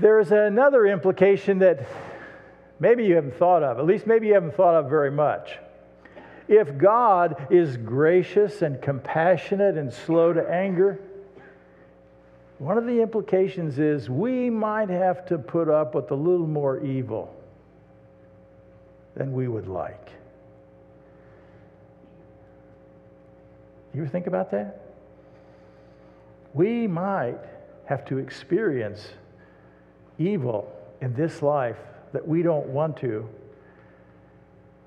There's 0.00 0.30
another 0.30 0.86
implication 0.86 1.58
that 1.58 1.86
maybe 2.78 3.04
you 3.04 3.16
haven't 3.16 3.36
thought 3.36 3.62
of, 3.62 3.78
at 3.78 3.86
least 3.86 4.06
maybe 4.06 4.28
you 4.28 4.34
haven't 4.34 4.54
thought 4.54 4.74
of 4.74 4.88
very 4.88 5.10
much. 5.10 5.58
If 6.46 6.78
God 6.78 7.48
is 7.50 7.76
gracious 7.76 8.62
and 8.62 8.80
compassionate 8.80 9.76
and 9.76 9.92
slow 9.92 10.32
to 10.32 10.48
anger, 10.48 11.00
one 12.58 12.78
of 12.78 12.86
the 12.86 13.02
implications 13.02 13.78
is 13.78 14.08
we 14.08 14.50
might 14.50 14.88
have 14.88 15.26
to 15.26 15.38
put 15.38 15.68
up 15.68 15.94
with 15.94 16.10
a 16.10 16.14
little 16.14 16.46
more 16.46 16.80
evil 16.84 17.34
than 19.14 19.32
we 19.32 19.48
would 19.48 19.68
like. 19.68 20.10
You 23.94 24.02
ever 24.02 24.10
think 24.10 24.26
about 24.26 24.50
that? 24.52 24.80
We 26.54 26.86
might 26.86 27.38
have 27.86 28.04
to 28.06 28.18
experience 28.18 29.08
evil 30.18 30.72
in 31.00 31.14
this 31.14 31.42
life 31.42 31.76
that 32.12 32.26
we 32.26 32.42
don't 32.42 32.66
want 32.66 32.96
to, 32.98 33.28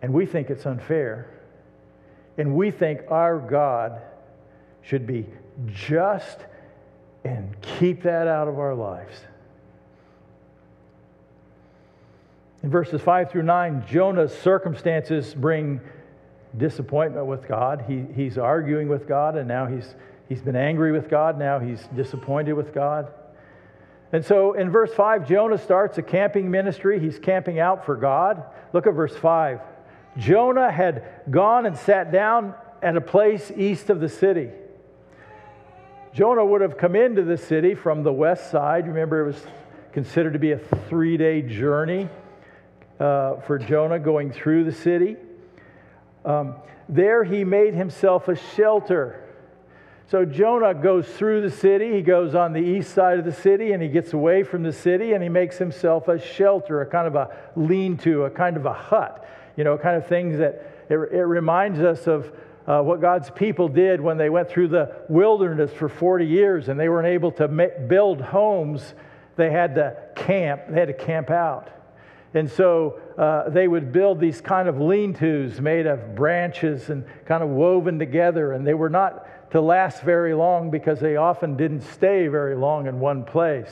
and 0.02 0.14
we 0.14 0.26
think 0.26 0.50
it's 0.50 0.66
unfair, 0.66 1.30
and 2.38 2.56
we 2.56 2.72
think 2.72 3.02
our 3.10 3.40
God 3.40 4.02
should 4.82 5.06
be 5.06 5.26
just 5.68 6.40
and 7.24 7.56
keep 7.62 8.04
that 8.04 8.28
out 8.28 8.48
of 8.48 8.58
our 8.58 8.74
lives. 8.74 9.16
In 12.64 12.70
verses 12.70 13.02
5 13.02 13.32
through 13.32 13.44
9, 13.44 13.86
Jonah's 13.88 14.36
circumstances 14.38 15.34
bring 15.34 15.82
disappointment 16.58 17.26
with 17.26 17.48
God. 17.48 17.86
He, 17.88 18.06
he's 18.14 18.38
arguing 18.38 18.88
with 18.88 19.08
God, 19.08 19.36
and 19.36 19.48
now 19.48 19.66
he's, 19.66 19.96
he's 20.30 20.42
been 20.42 20.56
angry 20.56 20.92
with 20.92 21.10
God. 21.10 21.40
Now 21.40 21.60
he's 21.60 21.82
disappointed 21.96 22.54
with 22.54 22.74
God. 22.74 23.12
And 24.14 24.26
so 24.26 24.54
in 24.54 24.70
verse 24.70 24.94
5, 24.94 25.28
Jonah 25.28 25.58
starts 25.58 25.98
a 25.98 26.02
camping 26.02 26.52
ministry. 26.52 27.00
He's 27.00 27.18
camping 27.18 27.60
out 27.60 27.86
for 27.86 27.96
God. 27.96 28.44
Look 28.74 28.88
at 28.88 28.94
verse 28.94 29.16
5. 29.16 29.62
Jonah 30.18 30.72
had 30.72 31.06
gone 31.30 31.66
and 31.66 31.78
sat 31.78 32.12
down 32.12 32.54
at 32.82 32.98
a 32.98 33.02
place 33.02 33.52
east 33.56 33.90
of 33.90 34.00
the 34.00 34.10
city. 34.10 34.50
Jonah 36.14 36.46
would 36.46 36.60
have 36.60 36.78
come 36.78 36.96
into 36.96 37.24
the 37.24 37.38
city 37.38 37.74
from 37.74 38.04
the 38.04 38.12
west 38.12 38.52
side. 38.52 38.86
Remember, 38.88 39.22
it 39.22 39.28
was 39.28 39.42
considered 39.94 40.34
to 40.34 40.40
be 40.40 40.52
a 40.52 40.58
three 40.58 41.16
day 41.16 41.42
journey 41.42 42.10
uh, 43.00 43.38
for 43.42 43.58
Jonah 43.58 44.00
going 44.00 44.34
through 44.34 44.66
the 44.66 44.74
city. 44.74 45.16
Um, 46.26 46.56
there 46.90 47.24
he 47.24 47.46
made 47.46 47.74
himself 47.74 48.28
a 48.28 48.36
shelter 48.36 49.24
So 50.12 50.26
Jonah 50.26 50.74
goes 50.74 51.08
through 51.08 51.40
the 51.40 51.50
city. 51.50 51.94
He 51.94 52.02
goes 52.02 52.36
on 52.36 52.52
the 52.52 52.60
east 52.60 52.94
side 52.94 53.18
of 53.18 53.24
the 53.24 53.32
city 53.32 53.72
and 53.72 53.82
he 53.82 53.88
gets 53.88 54.12
away 54.12 54.44
from 54.44 54.62
the 54.62 54.74
city 54.74 55.14
and 55.14 55.24
he 55.24 55.30
makes 55.30 55.58
himself 55.58 56.10
a 56.10 56.20
shelter, 56.20 56.82
a 56.82 56.86
kind 56.86 57.08
of 57.08 57.16
a 57.16 57.30
lean 57.56 57.96
to, 58.00 58.26
a 58.26 58.30
kind 58.30 58.58
of 58.58 58.66
a 58.66 58.74
hut, 58.74 59.26
you 59.56 59.64
know, 59.64 59.78
kind 59.78 59.96
of 59.96 60.06
things 60.08 60.38
that 60.40 60.86
it, 60.90 60.96
it 60.96 61.24
reminds 61.24 61.80
us 61.80 62.08
of 62.08 62.30
uh, 62.68 62.82
what 62.82 63.00
God's 63.00 63.30
people 63.30 63.70
did 63.70 64.02
when 64.02 64.18
they 64.18 64.30
went 64.30 64.50
through 64.50 64.68
the 64.68 64.94
wilderness 65.08 65.72
for 65.72 65.88
40 65.88 66.28
years 66.28 66.68
and 66.68 66.78
they 66.78 66.90
weren't 66.90 67.08
able 67.08 67.32
to 67.32 67.48
build 67.48 68.20
homes. 68.20 68.94
They 69.38 69.50
had 69.50 69.76
to 69.76 69.96
camp, 70.18 70.64
they 70.68 70.78
had 70.78 70.90
to 70.90 70.94
camp 70.94 71.30
out. 71.30 71.70
And 72.34 72.50
so 72.50 73.00
uh, 73.18 73.50
they 73.50 73.68
would 73.68 73.94
build 73.94 74.20
these 74.20 74.42
kind 74.42 74.68
of 74.68 74.80
lean 74.80 75.14
tos 75.14 75.62
made 75.62 75.86
of 75.86 76.16
branches 76.16 76.90
and 76.90 77.06
kind 77.26 77.44
of 77.44 77.50
woven 77.50 77.98
together. 77.98 78.52
And 78.54 78.68
they 78.68 78.74
were 78.74 78.90
not 78.90 79.26
to 79.52 79.62
last 79.62 80.02
very 80.02 80.34
long 80.34 80.72
because 80.72 81.00
they 81.00 81.16
often 81.16 81.58
didn't 81.58 81.82
stay 81.82 82.28
very 82.28 82.56
long 82.56 82.88
in 82.88 83.00
one 83.00 83.24
place. 83.24 83.72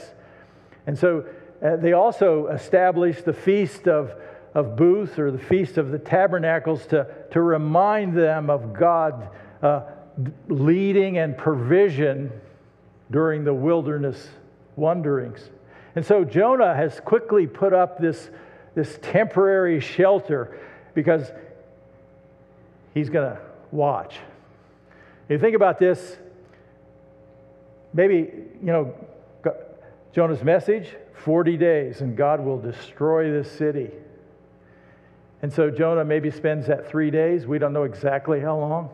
And 0.87 0.97
so 0.97 1.25
uh, 1.63 1.77
they 1.77 1.93
also 1.93 2.47
established 2.47 3.25
the 3.25 3.33
Feast 3.33 3.87
of, 3.87 4.13
of 4.53 4.75
Booths 4.75 5.17
or 5.17 5.31
the 5.31 5.39
Feast 5.39 5.77
of 5.77 5.91
the 5.91 5.99
Tabernacles 5.99 6.85
to, 6.87 7.07
to 7.31 7.41
remind 7.41 8.17
them 8.17 8.49
of 8.49 8.73
God 8.73 9.29
uh, 9.61 9.81
leading 10.47 11.17
and 11.17 11.37
provision 11.37 12.31
during 13.11 13.43
the 13.43 13.53
wilderness 13.53 14.29
wanderings. 14.75 15.49
And 15.95 16.05
so 16.05 16.23
Jonah 16.23 16.75
has 16.75 16.99
quickly 16.99 17.47
put 17.47 17.73
up 17.73 17.99
this 17.99 18.29
this 18.75 18.99
temporary 19.01 19.79
shelter 19.79 20.57
because 20.93 21.31
he's 22.93 23.09
going 23.09 23.35
to 23.35 23.41
watch. 23.71 24.15
You 25.29 25.37
think 25.37 25.55
about 25.55 25.77
this, 25.77 26.17
maybe, 27.93 28.15
you 28.15 28.71
know, 28.71 28.93
Jonah's 30.11 30.43
message 30.43 30.95
40 31.23 31.55
days 31.55 32.01
and 32.01 32.17
God 32.17 32.43
will 32.43 32.59
destroy 32.59 33.31
this 33.31 33.51
city. 33.51 33.91
And 35.43 35.53
so 35.53 35.69
Jonah 35.69 36.03
maybe 36.03 36.31
spends 36.31 36.65
that 36.67 36.89
three 36.89 37.11
days. 37.11 37.45
We 37.45 37.59
don't 37.59 37.73
know 37.73 37.83
exactly 37.83 38.39
how 38.39 38.57
long. 38.57 38.89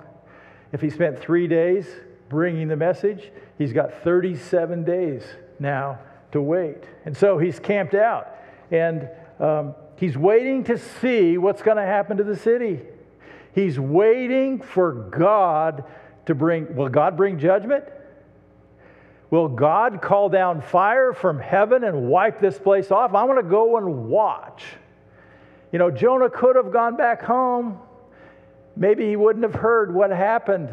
If 0.73 0.81
he 0.81 0.89
spent 0.89 1.17
three 1.17 1.47
days 1.47 1.87
bringing 2.27 2.67
the 2.67 2.75
message, 2.75 3.31
he's 3.57 3.71
got 3.71 4.03
37 4.03 4.83
days 4.83 5.23
now 5.57 5.99
to 6.33 6.41
wait. 6.41 6.83
And 7.05 7.15
so 7.15 7.37
he's 7.37 7.59
camped 7.59 7.95
out. 7.95 8.27
And 8.71 9.07
um, 9.39 9.73
he's 9.95 10.17
waiting 10.17 10.65
to 10.65 10.77
see 10.77 11.37
what's 11.37 11.61
going 11.61 11.77
to 11.77 11.83
happen 11.83 12.17
to 12.17 12.23
the 12.23 12.35
city. 12.35 12.81
He's 13.53 13.79
waiting 13.79 14.59
for 14.59 14.91
God 14.91 15.85
to 16.25 16.35
bring, 16.35 16.75
will 16.75 16.89
God 16.89 17.17
bring 17.17 17.39
judgment? 17.39 17.85
Will 19.29 19.47
God 19.47 20.01
call 20.01 20.29
down 20.29 20.61
fire 20.61 21.13
from 21.13 21.39
heaven 21.39 21.83
and 21.83 22.07
wipe 22.07 22.39
this 22.39 22.57
place 22.57 22.91
off? 22.91 23.13
I 23.13 23.23
want 23.23 23.39
to 23.39 23.49
go 23.49 23.77
and 23.77 24.07
watch. 24.07 24.63
You 25.71 25.79
know, 25.79 25.91
Jonah 25.91 26.29
could 26.29 26.55
have 26.55 26.71
gone 26.71 26.95
back 26.95 27.21
home. 27.21 27.79
Maybe 28.77 29.07
he 29.07 29.15
wouldn't 29.15 29.43
have 29.43 29.55
heard 29.55 29.93
what 29.93 30.11
happened. 30.11 30.69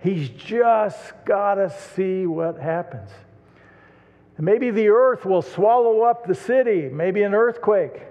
He's 0.00 0.28
just 0.30 1.12
got 1.24 1.54
to 1.54 1.70
see 1.94 2.26
what 2.26 2.58
happens. 2.58 3.10
Maybe 4.38 4.70
the 4.70 4.88
earth 4.88 5.24
will 5.24 5.42
swallow 5.42 6.02
up 6.02 6.26
the 6.26 6.34
city, 6.34 6.88
maybe 6.88 7.22
an 7.22 7.32
earthquake. 7.32 8.02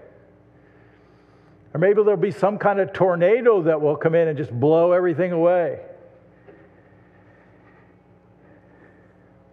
Or 1.74 1.80
maybe 1.80 1.96
there'll 2.04 2.16
be 2.16 2.32
some 2.32 2.58
kind 2.58 2.80
of 2.80 2.94
tornado 2.94 3.64
that 3.64 3.82
will 3.82 3.98
come 3.98 4.16
in 4.16 4.30
and 4.30 4.38
just 4.38 4.52
blow 4.52 4.94
everything 4.94 5.34
away. 5.34 5.82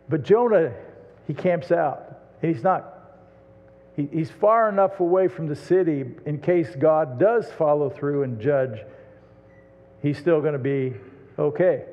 But 0.09 0.23
Jonah, 0.23 0.73
he 1.27 1.35
camps 1.35 1.71
out. 1.71 2.21
And 2.43 2.55
he's 2.55 2.65
not, 2.65 2.95
he, 3.97 4.09
he's 4.13 4.31
far 4.31 4.69
enough 4.69 5.01
away 5.01 5.29
from 5.29 5.47
the 5.47 5.57
city 5.57 6.05
in 6.25 6.39
case 6.39 6.69
God 6.79 7.19
does 7.19 7.51
follow 7.53 7.91
through 7.91 8.23
and 8.23 8.41
judge. 8.41 8.79
He's 10.03 10.19
still 10.19 10.41
going 10.41 10.53
to 10.55 10.59
be 10.59 10.95
okay. 11.39 11.85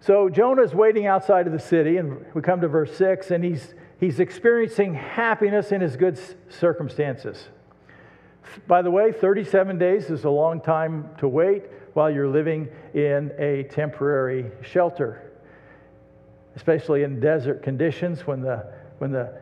So 0.00 0.28
Jonah's 0.28 0.74
waiting 0.74 1.06
outside 1.06 1.46
of 1.46 1.54
the 1.54 1.58
city, 1.58 1.96
and 1.96 2.26
we 2.34 2.42
come 2.42 2.60
to 2.60 2.68
verse 2.68 2.94
6, 2.94 3.30
and 3.30 3.42
he's, 3.42 3.74
he's 3.98 4.20
experiencing 4.20 4.92
happiness 4.92 5.72
in 5.72 5.80
his 5.80 5.96
good 5.96 6.20
circumstances. 6.50 7.48
By 8.66 8.82
the 8.82 8.90
way, 8.90 9.12
37 9.12 9.78
days 9.78 10.10
is 10.10 10.24
a 10.24 10.30
long 10.30 10.60
time 10.60 11.08
to 11.18 11.26
wait 11.26 11.64
while 11.94 12.10
you're 12.10 12.28
living 12.28 12.68
in 12.92 13.32
a 13.38 13.62
temporary 13.64 14.50
shelter, 14.62 15.32
especially 16.56 17.04
in 17.04 17.20
desert 17.20 17.62
conditions 17.62 18.26
when 18.26 18.42
the, 18.42 18.66
when 18.98 19.10
the 19.10 19.32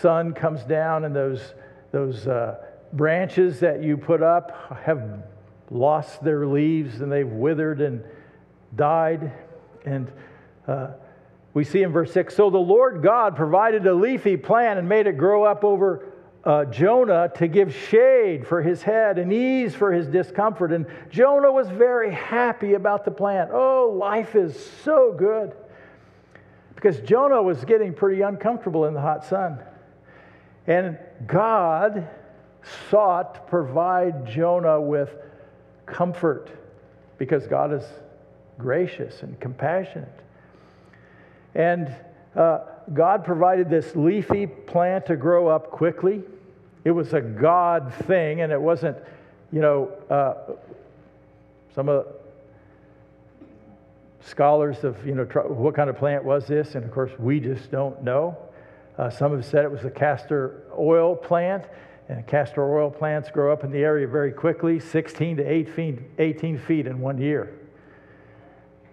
sun 0.00 0.32
comes 0.34 0.62
down 0.64 1.04
and 1.04 1.14
those, 1.14 1.54
those 1.92 2.26
uh, 2.26 2.56
branches 2.92 3.60
that 3.60 3.82
you 3.82 3.96
put 3.96 4.22
up 4.22 4.80
have 4.84 5.22
lost 5.70 6.22
their 6.22 6.46
leaves 6.46 7.00
and 7.00 7.10
they've 7.10 7.26
withered 7.26 7.80
and 7.80 8.02
died. 8.74 9.32
And 9.84 10.10
uh, 10.66 10.88
we 11.54 11.64
see 11.64 11.82
in 11.82 11.92
verse 11.92 12.12
6 12.12 12.34
So 12.34 12.50
the 12.50 12.58
Lord 12.58 13.02
God 13.02 13.36
provided 13.36 13.86
a 13.86 13.94
leafy 13.94 14.36
plant 14.36 14.78
and 14.78 14.88
made 14.88 15.06
it 15.06 15.16
grow 15.16 15.44
up 15.44 15.64
over 15.64 16.09
uh, 16.44 16.64
Jonah 16.66 17.30
to 17.36 17.48
give 17.48 17.74
shade 17.74 18.46
for 18.46 18.62
his 18.62 18.82
head 18.82 19.18
and 19.18 19.32
ease 19.32 19.74
for 19.74 19.92
his 19.92 20.06
discomfort. 20.06 20.72
And 20.72 20.86
Jonah 21.10 21.52
was 21.52 21.68
very 21.68 22.12
happy 22.12 22.74
about 22.74 23.04
the 23.04 23.10
plant. 23.10 23.50
Oh, 23.52 23.94
life 23.94 24.34
is 24.34 24.58
so 24.82 25.12
good. 25.12 25.54
Because 26.74 27.00
Jonah 27.00 27.42
was 27.42 27.62
getting 27.64 27.92
pretty 27.92 28.22
uncomfortable 28.22 28.86
in 28.86 28.94
the 28.94 29.00
hot 29.00 29.24
sun. 29.24 29.58
And 30.66 30.98
God 31.26 32.08
sought 32.88 33.34
to 33.34 33.40
provide 33.40 34.26
Jonah 34.26 34.80
with 34.80 35.14
comfort 35.84 36.50
because 37.18 37.46
God 37.46 37.72
is 37.72 37.84
gracious 38.58 39.22
and 39.22 39.38
compassionate. 39.40 40.08
And 41.54 41.94
uh, 42.34 42.60
God 42.92 43.24
provided 43.24 43.70
this 43.70 43.94
leafy 43.94 44.46
plant 44.46 45.06
to 45.06 45.16
grow 45.16 45.48
up 45.48 45.70
quickly. 45.70 46.22
It 46.84 46.90
was 46.90 47.12
a 47.12 47.20
God 47.20 47.92
thing, 48.06 48.40
and 48.40 48.52
it 48.52 48.60
wasn't, 48.60 48.96
you 49.52 49.60
know, 49.60 49.92
uh, 50.08 50.34
some 51.74 51.88
of 51.88 52.06
scholars 54.22 54.84
of, 54.84 55.04
you 55.06 55.14
know, 55.14 55.24
what 55.24 55.74
kind 55.74 55.88
of 55.88 55.96
plant 55.96 56.24
was 56.24 56.46
this? 56.46 56.74
And 56.74 56.84
of 56.84 56.90
course, 56.90 57.12
we 57.18 57.40
just 57.40 57.70
don't 57.70 58.02
know. 58.02 58.36
Uh, 58.98 59.08
some 59.08 59.32
have 59.32 59.44
said 59.44 59.64
it 59.64 59.70
was 59.70 59.84
a 59.84 59.90
castor 59.90 60.62
oil 60.78 61.14
plant, 61.14 61.64
and 62.08 62.26
castor 62.26 62.76
oil 62.76 62.90
plants 62.90 63.30
grow 63.30 63.52
up 63.52 63.62
in 63.62 63.70
the 63.70 63.78
area 63.78 64.06
very 64.06 64.32
quickly, 64.32 64.80
16 64.80 65.36
to 65.36 65.46
18 66.18 66.58
feet 66.58 66.86
in 66.86 67.00
one 67.00 67.18
year. 67.18 67.54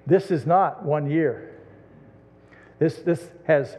This 0.06 0.32
is 0.32 0.46
not 0.46 0.86
one 0.86 1.10
year. 1.10 1.57
This, 2.80 2.98
this 2.98 3.28
has 3.46 3.78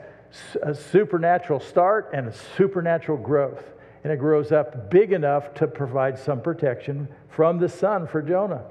a 0.63 0.75
supernatural 0.75 1.61
start 1.61 2.11
and 2.13 2.29
a 2.29 2.33
supernatural 2.57 3.19
growth. 3.19 3.65
And 4.05 4.13
it 4.13 4.19
grows 4.19 4.53
up 4.53 4.91
big 4.91 5.13
enough 5.13 5.55
to 5.55 5.67
provide 5.67 6.19
some 6.19 6.41
protection 6.41 7.09
from 7.29 7.59
the 7.59 7.69
sun 7.69 8.07
for 8.07 8.23
Jonah. 8.23 8.65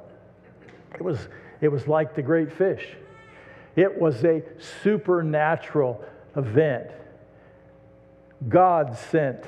It 0.95 1.01
was, 1.01 1.27
it 1.61 1.67
was 1.69 1.87
like 1.87 2.15
the 2.15 2.21
great 2.21 2.51
fish, 2.51 2.95
it 3.75 3.99
was 3.99 4.23
a 4.23 4.41
supernatural 4.83 6.03
event. 6.35 6.91
God 8.47 8.97
sent 9.11 9.43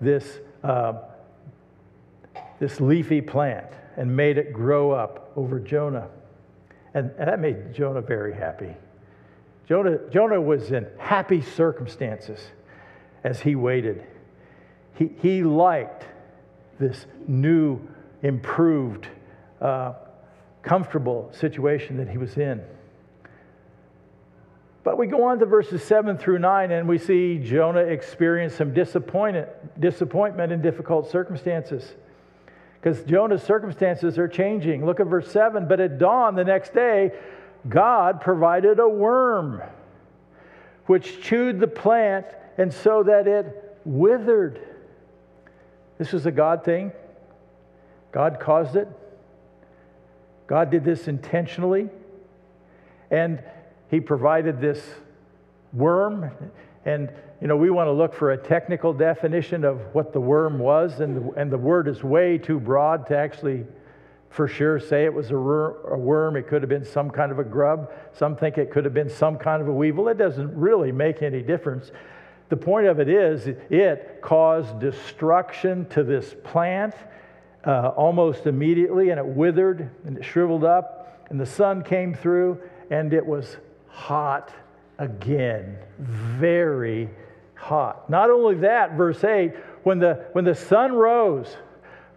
this, 0.00 0.38
uh, 0.62 0.94
this 2.58 2.80
leafy 2.80 3.20
plant 3.20 3.68
and 3.96 4.14
made 4.14 4.38
it 4.38 4.52
grow 4.52 4.90
up 4.90 5.32
over 5.36 5.60
Jonah. 5.60 6.08
And, 6.94 7.12
and 7.18 7.28
that 7.28 7.40
made 7.40 7.72
Jonah 7.72 8.00
very 8.00 8.34
happy. 8.34 8.74
Jonah, 9.68 9.98
Jonah 10.10 10.40
was 10.40 10.70
in 10.70 10.86
happy 10.98 11.40
circumstances 11.42 12.40
as 13.22 13.40
he 13.40 13.54
waited. 13.54 14.04
He, 14.94 15.10
he 15.20 15.42
liked 15.42 16.04
this 16.78 17.06
new, 17.26 17.80
improved, 18.22 19.08
uh, 19.60 19.94
comfortable 20.62 21.30
situation 21.32 21.96
that 21.96 22.08
he 22.08 22.18
was 22.18 22.36
in. 22.36 22.62
But 24.82 24.98
we 24.98 25.06
go 25.06 25.24
on 25.24 25.38
to 25.38 25.46
verses 25.46 25.82
7 25.82 26.18
through 26.18 26.40
9, 26.40 26.70
and 26.70 26.86
we 26.86 26.98
see 26.98 27.38
Jonah 27.38 27.80
experience 27.80 28.54
some 28.54 28.74
disappointment, 28.74 29.48
disappointment 29.80 30.52
in 30.52 30.60
difficult 30.60 31.10
circumstances 31.10 31.94
because 32.84 33.02
Jonah's 33.04 33.42
circumstances 33.42 34.18
are 34.18 34.28
changing. 34.28 34.84
Look 34.84 35.00
at 35.00 35.06
verse 35.06 35.30
7. 35.30 35.66
But 35.66 35.80
at 35.80 35.98
dawn 35.98 36.34
the 36.34 36.44
next 36.44 36.74
day, 36.74 37.12
God 37.68 38.20
provided 38.20 38.78
a 38.78 38.88
worm 38.88 39.62
which 40.86 41.22
chewed 41.22 41.60
the 41.60 41.66
plant 41.66 42.26
and 42.58 42.72
so 42.72 43.02
that 43.04 43.26
it 43.26 43.78
withered. 43.84 44.60
This 45.98 46.12
was 46.12 46.26
a 46.26 46.32
God 46.32 46.64
thing. 46.64 46.92
God 48.12 48.38
caused 48.38 48.76
it. 48.76 48.88
God 50.46 50.70
did 50.70 50.84
this 50.84 51.08
intentionally, 51.08 51.88
and 53.10 53.42
He 53.90 53.98
provided 53.98 54.60
this 54.60 54.80
worm. 55.72 56.30
And, 56.84 57.10
you 57.40 57.48
know, 57.48 57.56
we 57.56 57.70
want 57.70 57.88
to 57.88 57.92
look 57.92 58.14
for 58.14 58.32
a 58.32 58.36
technical 58.36 58.92
definition 58.92 59.64
of 59.64 59.80
what 59.94 60.12
the 60.12 60.20
worm 60.20 60.58
was, 60.58 61.00
and 61.00 61.16
the, 61.16 61.40
and 61.40 61.50
the 61.50 61.58
word 61.58 61.88
is 61.88 62.04
way 62.04 62.36
too 62.36 62.60
broad 62.60 63.06
to 63.06 63.16
actually 63.16 63.64
for 64.34 64.48
sure 64.48 64.80
say 64.80 65.04
it 65.04 65.14
was 65.14 65.30
a, 65.30 65.36
worm. 65.36 66.36
It 66.36 66.48
could 66.48 66.60
have 66.62 66.68
been 66.68 66.84
some 66.84 67.08
kind 67.08 67.30
of 67.30 67.38
a 67.38 67.44
grub. 67.44 67.92
Some 68.14 68.34
think 68.34 68.58
it 68.58 68.72
could 68.72 68.84
have 68.84 68.92
been 68.92 69.08
some 69.08 69.38
kind 69.38 69.62
of 69.62 69.68
a 69.68 69.72
weevil. 69.72 70.08
It 70.08 70.18
doesn't 70.18 70.52
really 70.56 70.90
make 70.90 71.22
any 71.22 71.40
difference. 71.40 71.92
The 72.48 72.56
point 72.56 72.88
of 72.88 72.98
it 72.98 73.08
is, 73.08 73.46
it 73.70 74.18
caused 74.22 74.80
destruction 74.80 75.86
to 75.90 76.02
this 76.02 76.34
plant 76.42 76.94
uh, 77.64 77.92
almost 77.96 78.46
immediately, 78.46 79.10
and 79.10 79.20
it 79.20 79.26
withered 79.26 79.88
and 80.04 80.18
it 80.18 80.24
shriveled 80.24 80.64
up, 80.64 81.24
and 81.30 81.40
the 81.40 81.46
sun 81.46 81.84
came 81.84 82.12
through, 82.12 82.60
and 82.90 83.12
it 83.12 83.24
was 83.24 83.56
hot 83.86 84.50
again. 84.98 85.78
Very 86.00 87.08
hot. 87.54 88.10
Not 88.10 88.30
only 88.30 88.56
that, 88.56 88.96
verse 88.96 89.22
8, 89.22 89.54
when 89.84 90.00
the, 90.00 90.26
when 90.32 90.44
the 90.44 90.56
sun 90.56 90.92
rose, 90.92 91.56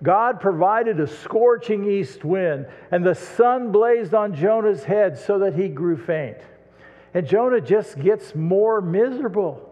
God 0.04 0.40
provided 0.40 1.00
a 1.00 1.08
scorching 1.08 1.90
east 1.90 2.24
wind, 2.24 2.68
and 2.92 3.06
the 3.06 3.16
sun 3.16 3.72
blazed 3.72 4.14
on 4.14 4.36
Jonah's 4.36 4.84
head 4.84 5.18
so 5.18 5.40
that 5.40 5.56
he 5.56 5.68
grew 5.70 5.98
faint. 5.98 6.38
And 7.14 7.28
Jonah 7.28 7.62
just 7.62 8.00
gets 8.00 8.36
more 8.36 8.80
miserable. 8.80 9.64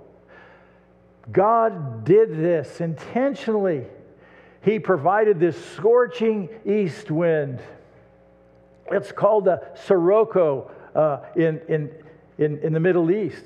God 1.32 2.04
did 2.04 2.38
this 2.38 2.82
intentionally. 2.82 3.86
He 4.62 4.80
provided 4.80 5.40
this 5.40 5.64
scorching 5.74 6.50
east 6.66 7.12
wind. 7.12 7.60
It's 8.92 9.12
called 9.12 9.48
a 9.48 9.70
sirocco 9.86 10.72
uh, 10.96 11.20
in, 11.36 11.62
in, 11.68 11.92
in, 12.38 12.58
in, 12.60 12.74
the 12.74 12.80
Middle 12.80 13.12
East. 13.12 13.44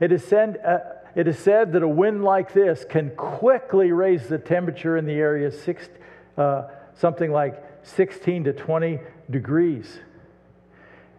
It 0.00 0.12
is, 0.12 0.24
said, 0.24 0.58
uh, 0.64 0.78
it 1.14 1.28
is 1.28 1.38
said 1.38 1.72
that 1.72 1.82
a 1.82 1.88
wind 1.88 2.24
like 2.24 2.52
this 2.52 2.84
can 2.84 3.10
quickly 3.16 3.92
raise 3.92 4.28
the 4.28 4.38
temperature 4.38 4.96
in 4.96 5.06
the 5.06 5.12
area 5.12 5.50
six, 5.50 5.88
uh, 6.36 6.64
something 6.94 7.30
like 7.30 7.62
16 7.84 8.44
to 8.44 8.52
20 8.52 8.98
degrees. 9.30 10.00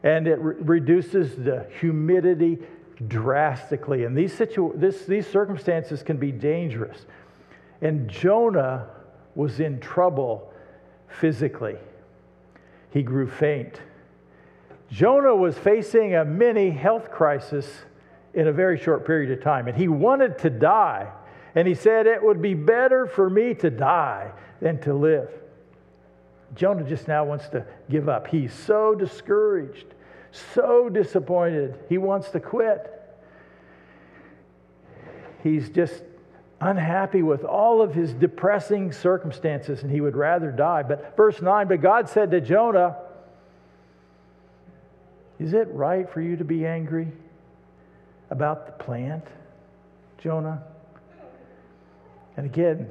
And 0.04 0.28
it 0.28 0.40
re- 0.40 0.56
reduces 0.60 1.36
the 1.36 1.68
humidity 1.80 2.60
drastically. 3.08 4.04
And 4.04 4.18
these, 4.18 4.34
situ- 4.34 4.74
this, 4.76 5.06
these 5.06 5.28
circumstances 5.28 6.04
can 6.04 6.18
be 6.18 6.32
dangerous. 6.32 7.06
And 7.82 8.10
Jonah 8.10 8.88
was 9.34 9.60
in 9.60 9.80
trouble 9.80 10.52
physically, 11.08 11.78
he 12.92 13.04
grew 13.04 13.30
faint. 13.30 13.80
Jonah 14.92 15.36
was 15.36 15.58
facing 15.58 16.16
a 16.16 16.24
mini 16.24 16.70
health 16.70 17.12
crisis 17.12 17.68
in 18.36 18.48
a 18.48 18.52
very 18.52 18.78
short 18.78 19.06
period 19.06 19.32
of 19.32 19.44
time, 19.44 19.68
and 19.68 19.78
he 19.78 19.88
wanted 19.88 20.38
to 20.40 20.50
die. 20.50 21.12
And 21.56 21.68
he 21.68 21.74
said, 21.74 22.06
It 22.06 22.22
would 22.22 22.42
be 22.42 22.54
better 22.54 23.08
for 23.08 23.30
me 23.30 23.54
to 23.56 23.70
die 23.70 24.32
than 24.62 24.80
to 24.82 24.94
live. 24.94 25.30
Jonah 26.54 26.84
just 26.84 27.08
now 27.08 27.24
wants 27.24 27.48
to 27.50 27.66
give 27.90 28.08
up. 28.10 28.28
He's 28.28 28.54
so 28.54 28.94
discouraged 28.94 29.96
so 30.54 30.90
disappointed. 30.90 31.80
He 31.90 31.98
wants 31.98 32.30
to 32.32 32.40
quit. 32.40 32.92
He's 35.44 35.70
just 35.70 36.04
unhappy 36.60 37.22
with 37.22 37.44
all 37.44 37.82
of 37.82 37.94
his 37.94 38.14
depressing 38.14 38.92
circumstances 38.92 39.84
and 39.84 39.92
he 39.92 40.02
would 40.02 40.16
rather 40.16 40.52
die. 40.52 40.84
But 40.84 41.16
verse 41.16 41.42
9, 41.42 41.68
but 41.68 41.82
God 41.82 42.10
said 42.10 42.32
to 42.32 42.42
Jonah, 42.42 42.98
Is 45.40 45.54
it 45.54 45.68
right 45.72 46.10
for 46.10 46.22
you 46.22 46.38
to 46.38 46.44
be 46.44 46.66
angry 46.66 47.12
about 48.36 48.66
the 48.66 48.84
plant, 48.84 49.26
Jonah? 50.18 50.62
And 52.36 52.46
again, 52.46 52.90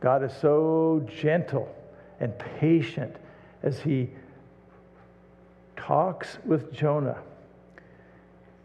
God 0.00 0.24
is 0.24 0.32
so 0.40 1.06
gentle 1.20 1.72
and 2.18 2.36
patient 2.58 3.14
as 3.62 3.78
he 3.78 4.10
talks 5.76 6.36
with 6.44 6.72
Jonah. 6.72 7.18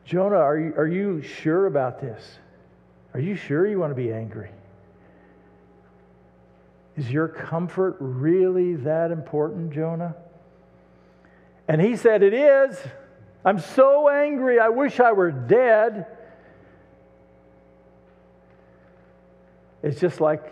Jonah, 0.03 0.37
are 0.37 0.57
you, 0.57 0.73
are 0.75 0.87
you 0.87 1.21
sure 1.21 1.67
about 1.67 2.01
this? 2.01 2.39
Are 3.13 3.19
you 3.19 3.35
sure 3.35 3.67
you 3.67 3.77
want 3.77 3.91
to 3.91 3.95
be 3.95 4.11
angry? 4.11 4.49
Is 6.97 7.11
your 7.11 7.27
comfort 7.27 7.97
really 7.99 8.73
that 8.73 9.11
important, 9.11 9.71
Jonah? 9.71 10.15
And 11.67 11.79
he 11.79 11.95
said, 11.95 12.23
It 12.23 12.33
is. 12.33 12.75
I'm 13.43 13.59
so 13.59 14.09
angry. 14.09 14.59
I 14.59 14.69
wish 14.69 14.99
I 14.99 15.11
were 15.13 15.31
dead. 15.31 16.05
It's 19.83 19.99
just 19.99 20.21
like 20.21 20.43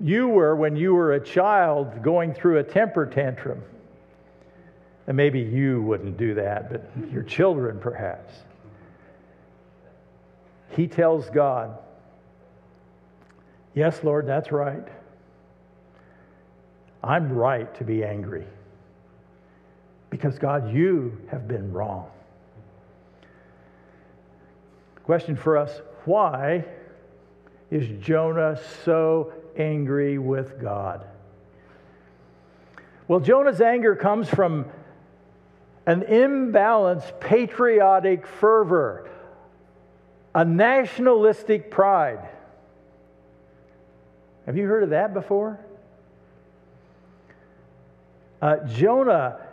you 0.00 0.28
were 0.28 0.54
when 0.54 0.76
you 0.76 0.94
were 0.94 1.14
a 1.14 1.20
child 1.20 2.02
going 2.02 2.32
through 2.32 2.58
a 2.58 2.62
temper 2.62 3.06
tantrum. 3.06 3.62
And 5.08 5.16
maybe 5.16 5.40
you 5.40 5.82
wouldn't 5.82 6.16
do 6.16 6.34
that, 6.34 6.70
but 6.70 7.12
your 7.12 7.22
children 7.22 7.78
perhaps. 7.78 8.32
He 10.70 10.86
tells 10.86 11.28
God, 11.30 11.78
Yes, 13.74 14.02
Lord, 14.02 14.26
that's 14.26 14.50
right. 14.50 14.88
I'm 17.04 17.30
right 17.30 17.72
to 17.74 17.84
be 17.84 18.02
angry. 18.02 18.46
Because, 20.16 20.38
God, 20.38 20.72
you 20.72 21.18
have 21.30 21.46
been 21.46 21.74
wrong. 21.74 22.08
Question 25.04 25.36
for 25.36 25.58
us 25.58 25.82
why 26.06 26.64
is 27.70 27.86
Jonah 28.02 28.58
so 28.84 29.34
angry 29.58 30.16
with 30.16 30.58
God? 30.58 31.04
Well, 33.08 33.20
Jonah's 33.20 33.60
anger 33.60 33.94
comes 33.94 34.26
from 34.26 34.64
an 35.84 36.00
imbalanced 36.00 37.20
patriotic 37.20 38.26
fervor, 38.26 39.10
a 40.34 40.46
nationalistic 40.46 41.70
pride. 41.70 42.26
Have 44.46 44.56
you 44.56 44.66
heard 44.66 44.82
of 44.82 44.90
that 44.90 45.12
before? 45.12 45.60
Uh, 48.40 48.56
Jonah 48.66 49.45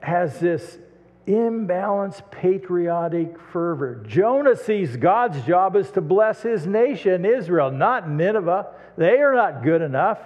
has 0.00 0.38
this 0.40 0.78
imbalanced 1.26 2.30
patriotic 2.30 3.38
fervor. 3.52 4.02
Jonah 4.06 4.56
sees 4.56 4.96
God's 4.96 5.42
job 5.44 5.76
is 5.76 5.90
to 5.92 6.00
bless 6.00 6.42
his 6.42 6.66
nation, 6.66 7.24
Israel, 7.24 7.70
not 7.70 8.08
Nineveh. 8.08 8.66
They 8.96 9.18
are 9.18 9.34
not 9.34 9.62
good 9.62 9.82
enough. 9.82 10.18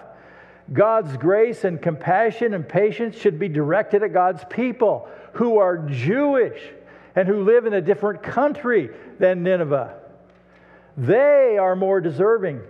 God's 0.72 1.16
grace 1.18 1.64
and 1.64 1.80
compassion 1.80 2.54
and 2.54 2.66
patience 2.66 3.18
should 3.18 3.38
be 3.38 3.48
directed 3.48 4.02
at 4.02 4.12
God's 4.12 4.44
people 4.48 5.08
who 5.34 5.58
are 5.58 5.76
Jewish 5.76 6.60
and 7.14 7.28
who 7.28 7.44
live 7.44 7.66
in 7.66 7.74
a 7.74 7.82
different 7.82 8.22
country 8.22 8.90
than 9.18 9.42
Nineveh. 9.42 9.94
They 10.96 11.58
are 11.58 11.76
more 11.76 12.00
deserving. 12.00 12.62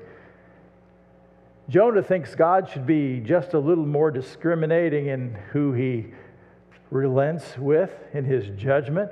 Jonah 1.69 2.03
thinks 2.03 2.35
God 2.35 2.69
should 2.69 2.87
be 2.87 3.21
just 3.21 3.55
a 3.55 3.59
little 3.59 3.87
more 3.87 4.11
discriminating 4.11 5.07
in 5.07 5.35
who 5.53 5.73
he 5.73 6.07
relents 6.95 7.59
with 7.59 7.91
in 8.15 8.25
his 8.25 8.49
judgment. 8.57 9.11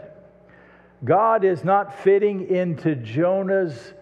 God 1.04 1.44
is 1.44 1.64
not 1.64 1.98
fitting 2.02 2.48
into 2.48 2.94
Jonah's 2.94 3.92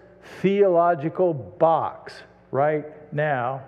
theological 0.40 1.32
box 1.34 2.14
right 2.52 2.84
now 3.12 3.62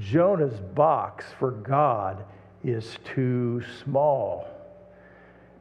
Jonah's 0.00 0.58
box 0.60 1.24
for 1.38 1.50
God 1.50 2.24
is 2.64 2.98
too 3.14 3.62
small. 3.82 4.46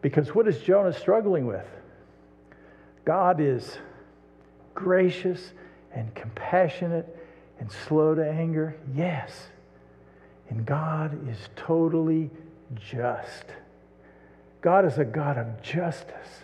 Because 0.02 0.34
what 0.34 0.48
is 0.48 0.60
Jonah 0.60 0.94
struggling 0.94 1.48
with? 1.48 1.66
God 3.06 3.40
is 3.40 3.78
gracious 4.76 5.54
and 5.94 6.14
compassionate 6.14 7.18
and 7.60 7.72
slow 7.88 8.14
to 8.14 8.30
anger, 8.30 8.76
yes. 8.96 9.48
And 10.50 10.66
God 10.66 11.28
is 11.30 11.38
totally 11.56 12.30
just. 12.76 13.46
God 14.62 14.86
is 14.86 14.98
a 14.98 15.06
God 15.06 15.38
of 15.38 15.62
justice. 15.62 16.44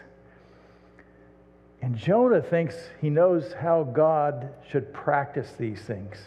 And 1.82 1.98
Jonah 1.98 2.42
thinks 2.42 2.76
he 3.02 3.10
knows 3.10 3.54
how 3.54 3.84
God 3.84 4.50
should 4.70 4.94
practice 4.94 5.52
these 5.58 5.82
things. 5.82 6.18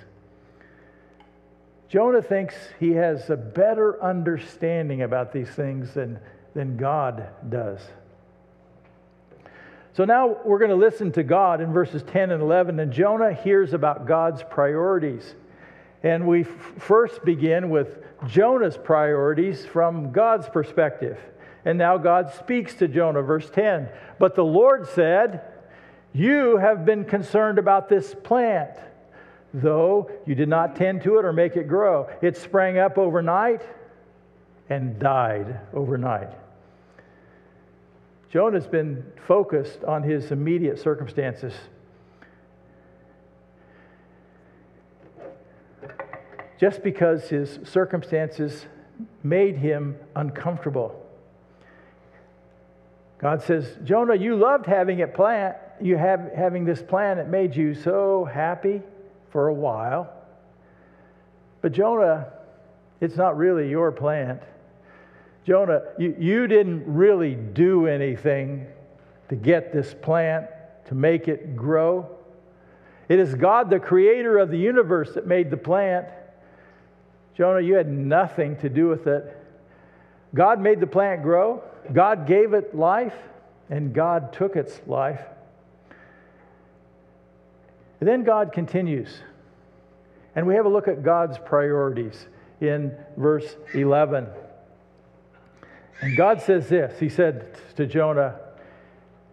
Jonah 1.88 2.20
thinks 2.20 2.54
he 2.78 2.90
has 2.92 3.30
a 3.30 3.37
better 3.37 4.02
understanding 4.02 5.02
about 5.02 5.32
these 5.32 5.48
things 5.48 5.94
than, 5.94 6.18
than 6.54 6.76
God 6.76 7.28
does. 7.48 7.80
So 9.94 10.04
now 10.04 10.37
we're 10.44 10.59
going 10.59 10.70
to 10.70 10.76
listen 10.76 11.12
to 11.12 11.22
God 11.22 11.62
in 11.62 11.72
verses 11.72 12.02
10 12.02 12.32
and 12.32 12.42
11, 12.42 12.78
and 12.80 12.92
Jonah 12.92 13.32
hears 13.32 13.72
about 13.72 14.06
God's 14.06 14.42
priorities. 14.42 15.35
And 16.06 16.24
we 16.24 16.44
first 16.44 17.24
begin 17.24 17.68
with 17.68 17.98
Jonah's 18.28 18.76
priorities 18.76 19.66
from 19.66 20.12
God's 20.12 20.48
perspective. 20.48 21.18
And 21.64 21.76
now 21.78 21.98
God 21.98 22.32
speaks 22.32 22.74
to 22.74 22.86
Jonah, 22.86 23.22
verse 23.22 23.50
10. 23.50 23.88
But 24.20 24.36
the 24.36 24.44
Lord 24.44 24.86
said, 24.86 25.40
You 26.12 26.58
have 26.58 26.84
been 26.84 27.06
concerned 27.06 27.58
about 27.58 27.88
this 27.88 28.14
plant, 28.22 28.70
though 29.52 30.08
you 30.28 30.36
did 30.36 30.48
not 30.48 30.76
tend 30.76 31.02
to 31.02 31.18
it 31.18 31.24
or 31.24 31.32
make 31.32 31.56
it 31.56 31.66
grow. 31.66 32.08
It 32.22 32.36
sprang 32.36 32.78
up 32.78 32.98
overnight 32.98 33.62
and 34.70 35.00
died 35.00 35.58
overnight. 35.74 36.30
Jonah's 38.30 38.68
been 38.68 39.04
focused 39.26 39.82
on 39.82 40.04
his 40.04 40.30
immediate 40.30 40.78
circumstances. 40.78 41.52
Just 46.58 46.82
because 46.82 47.28
his 47.28 47.58
circumstances 47.64 48.66
made 49.22 49.56
him 49.56 49.96
uncomfortable. 50.14 51.02
God 53.18 53.42
says, 53.42 53.76
Jonah, 53.84 54.14
you 54.14 54.36
loved 54.36 54.66
having 54.66 54.98
it 55.00 55.14
plant, 55.14 55.56
you 55.80 55.96
have 55.96 56.30
having 56.34 56.64
this 56.64 56.82
plan. 56.82 57.18
It 57.18 57.28
made 57.28 57.54
you 57.56 57.74
so 57.74 58.24
happy 58.24 58.82
for 59.30 59.48
a 59.48 59.54
while. 59.54 60.12
But 61.60 61.72
Jonah, 61.72 62.32
it's 63.00 63.16
not 63.16 63.36
really 63.36 63.68
your 63.68 63.92
plant. 63.92 64.40
Jonah, 65.46 65.82
you, 65.98 66.14
you 66.18 66.46
didn't 66.46 66.84
really 66.86 67.34
do 67.34 67.86
anything 67.86 68.66
to 69.28 69.36
get 69.36 69.72
this 69.72 69.94
plant, 69.94 70.46
to 70.86 70.94
make 70.94 71.28
it 71.28 71.56
grow. 71.56 72.08
It 73.08 73.18
is 73.18 73.34
God, 73.34 73.70
the 73.70 73.78
creator 73.78 74.38
of 74.38 74.50
the 74.50 74.58
universe, 74.58 75.14
that 75.14 75.26
made 75.26 75.50
the 75.50 75.56
plant. 75.56 76.06
Jonah, 77.37 77.61
you 77.61 77.75
had 77.75 77.88
nothing 77.88 78.57
to 78.59 78.68
do 78.68 78.88
with 78.88 79.07
it. 79.07 79.37
God 80.35 80.61
made 80.61 80.81
the 80.81 80.87
plant 80.87 81.22
grow, 81.22 81.62
God 81.92 82.27
gave 82.27 82.55
it 82.55 82.75
life, 82.75 83.14
and 83.68 83.92
God 83.92 84.33
took 84.33 84.57
its 84.57 84.81
life. 84.87 85.20
And 88.01 88.09
then 88.09 88.25
God 88.25 88.53
continues. 88.53 89.09
And 90.35 90.46
we 90.46 90.55
have 90.55 90.66
a 90.66 90.68
look 90.68 90.88
at 90.88 91.03
God's 91.03 91.38
priorities 91.38 92.27
in 92.61 92.94
verse 93.16 93.57
11. 93.75 94.27
And 96.03 96.16
God 96.16 96.42
says 96.42 96.68
this 96.68 96.99
He 97.01 97.09
said 97.09 97.57
to 97.77 97.87
Jonah, 97.87 98.38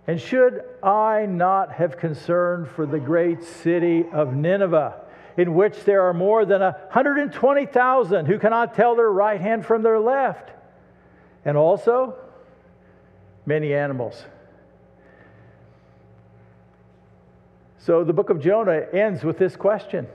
And 0.08 0.20
should 0.20 0.64
I 0.82 1.26
not 1.26 1.74
have 1.74 1.98
concern 1.98 2.66
for 2.66 2.86
the 2.86 3.00
great 3.00 3.44
city 3.44 4.06
of 4.12 4.34
Nineveh, 4.34 5.03
in 5.38 5.54
which 5.56 5.84
there 5.84 6.04
are 6.04 6.14
more 6.14 6.46
than 6.46 6.62
120,000 6.62 8.26
who 8.26 8.40
cannot 8.40 8.76
tell 8.76 8.96
their 8.96 9.12
right 9.12 9.42
hand 9.42 9.66
from 9.66 9.82
their 9.82 10.00
left, 10.00 10.52
and 11.46 11.58
also 11.58 12.16
many 13.46 13.74
animals? 13.74 14.24
So 17.80 18.04
the 18.04 18.14
book 18.14 18.30
of 18.30 18.40
Jonah 18.40 18.86
ends 18.94 19.24
with 19.24 19.38
this 19.38 19.56
question. 19.56 20.08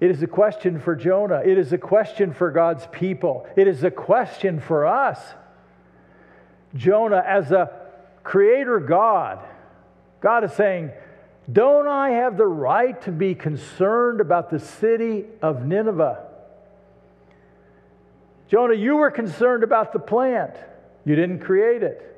It 0.00 0.10
is 0.10 0.22
a 0.22 0.26
question 0.26 0.80
for 0.80 0.96
Jonah. 0.96 1.42
It 1.44 1.58
is 1.58 1.72
a 1.72 1.78
question 1.78 2.32
for 2.32 2.50
God's 2.50 2.86
people. 2.90 3.46
It 3.56 3.68
is 3.68 3.84
a 3.84 3.90
question 3.90 4.60
for 4.60 4.86
us. 4.86 5.18
Jonah, 6.74 7.22
as 7.26 7.52
a 7.52 7.70
creator 8.22 8.80
God, 8.80 9.40
God 10.20 10.44
is 10.44 10.52
saying, 10.52 10.90
Don't 11.52 11.86
I 11.86 12.10
have 12.10 12.36
the 12.36 12.46
right 12.46 13.00
to 13.02 13.12
be 13.12 13.34
concerned 13.34 14.20
about 14.20 14.50
the 14.50 14.58
city 14.58 15.24
of 15.42 15.66
Nineveh? 15.66 16.24
Jonah, 18.48 18.74
you 18.74 18.96
were 18.96 19.10
concerned 19.10 19.62
about 19.62 19.92
the 19.92 19.98
plant. 19.98 20.54
You 21.04 21.16
didn't 21.16 21.40
create 21.40 21.82
it, 21.82 22.16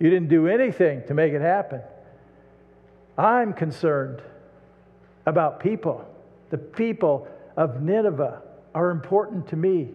you 0.00 0.10
didn't 0.10 0.28
do 0.28 0.48
anything 0.48 1.04
to 1.06 1.14
make 1.14 1.32
it 1.32 1.40
happen. 1.40 1.80
I'm 3.16 3.52
concerned 3.52 4.22
about 5.26 5.60
people. 5.60 6.04
The 6.50 6.58
people 6.58 7.28
of 7.56 7.82
Nineveh 7.82 8.42
are 8.74 8.90
important 8.90 9.48
to 9.48 9.56
me. 9.56 9.90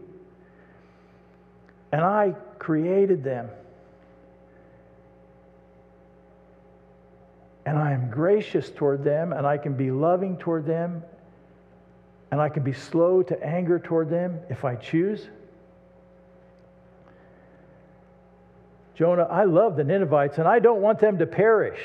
And 1.91 2.01
I 2.01 2.35
created 2.59 3.23
them. 3.23 3.49
And 7.67 7.77
I 7.77 7.91
am 7.91 8.09
gracious 8.09 8.69
toward 8.69 9.03
them, 9.03 9.33
and 9.33 9.45
I 9.45 9.57
can 9.57 9.73
be 9.73 9.91
loving 9.91 10.37
toward 10.37 10.65
them, 10.65 11.03
and 12.31 12.39
I 12.39 12.47
can 12.47 12.63
be 12.63 12.71
slow 12.71 13.21
to 13.23 13.43
anger 13.43 13.77
toward 13.77 14.09
them 14.09 14.39
if 14.49 14.63
I 14.63 14.75
choose. 14.75 15.27
Jonah, 18.95 19.23
I 19.23 19.43
love 19.43 19.75
the 19.75 19.83
Ninevites, 19.83 20.37
and 20.37 20.47
I 20.47 20.59
don't 20.59 20.79
want 20.79 20.99
them 20.99 21.17
to 21.17 21.25
perish. 21.25 21.77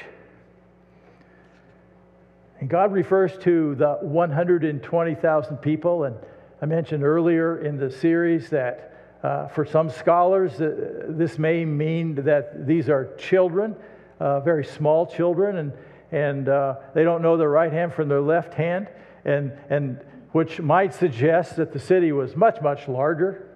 And 2.61 2.71
God 2.71 2.92
refers 2.92 3.37
to 3.38 3.75
the 3.75 3.95
120,000 4.03 5.57
people. 5.57 6.05
And 6.05 6.14
I 6.62 6.66
mentioned 6.66 7.03
earlier 7.03 7.59
in 7.59 7.77
the 7.77 7.90
series 7.90 8.51
that 8.51 9.18
uh, 9.25 9.49
for 9.49 9.66
some 9.66 9.90
scholars, 9.90 10.61
uh, 10.61 11.07
this 11.09 11.40
may 11.40 11.64
mean 11.64 12.14
that 12.23 12.68
these 12.68 12.88
are 12.88 13.12
children, 13.16 13.75
uh, 14.23 14.39
very 14.39 14.65
small 14.65 15.05
children, 15.05 15.57
and, 15.57 15.73
and 16.13 16.49
uh, 16.49 16.77
they 16.95 17.03
don't 17.03 17.23
know 17.23 17.37
their 17.37 17.49
right 17.49 17.73
hand 17.73 17.93
from 17.93 18.09
their 18.09 18.21
left 18.21 18.55
hand, 18.55 18.87
and, 19.25 19.53
and 19.69 20.01
which 20.31 20.61
might 20.61 20.95
suggest 20.95 21.57
that 21.57 21.73
the 21.73 21.81
city 21.81 22.13
was 22.13 22.37
much, 22.37 22.61
much 22.61 22.87
larger 22.87 23.49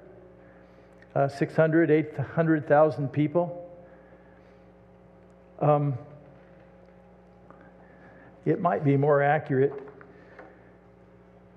uh, 1.14 1.28
600, 1.28 1.92
800,000 1.92 3.08
people. 3.12 3.70
Um, 5.60 5.94
it 8.44 8.60
might 8.60 8.84
be 8.84 8.96
more 8.96 9.22
accurate 9.22 9.72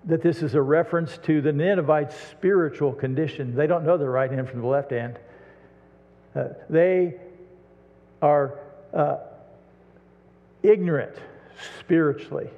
that 0.06 0.22
this 0.22 0.44
is 0.44 0.54
a 0.54 0.62
reference 0.62 1.18
to 1.24 1.42
the 1.42 1.52
Ninevites' 1.52 2.16
spiritual 2.30 2.94
condition. 2.94 3.56
They 3.56 3.66
don't 3.66 3.86
know 3.86 3.98
the 3.98 4.08
right 4.08 4.32
hand 4.32 4.48
from 4.48 4.62
the 4.62 4.68
left 4.68 4.92
hand. 4.92 5.18
Uh, 6.36 6.50
they 6.70 7.16
are 8.22 8.60
uh, 8.94 9.18
ignorant 10.64 11.16
spiritually. 11.80 12.50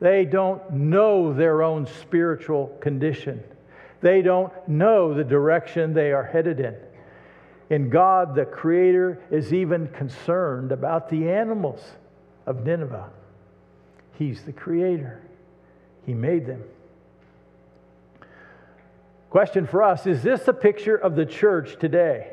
They 0.00 0.24
don't 0.24 0.70
know 0.70 1.32
their 1.32 1.62
own 1.62 1.86
spiritual 2.00 2.68
condition. 2.80 3.42
They 4.00 4.22
don't 4.22 4.52
know 4.68 5.14
the 5.14 5.24
direction 5.24 5.92
they 5.92 6.12
are 6.12 6.24
headed 6.24 6.60
in. 6.60 6.76
And 7.70 7.90
God, 7.90 8.34
the 8.34 8.44
Creator, 8.44 9.20
is 9.30 9.52
even 9.52 9.88
concerned 9.88 10.72
about 10.72 11.08
the 11.08 11.30
animals 11.30 11.82
of 12.46 12.64
Nineveh. 12.64 13.10
He's 14.18 14.42
the 14.42 14.52
creator, 14.52 15.22
He 16.04 16.14
made 16.14 16.46
them. 16.46 16.64
Question 19.30 19.66
for 19.66 19.82
us 19.82 20.06
Is 20.06 20.22
this 20.22 20.48
a 20.48 20.52
picture 20.52 20.96
of 20.96 21.14
the 21.14 21.26
church 21.26 21.78
today? 21.78 22.32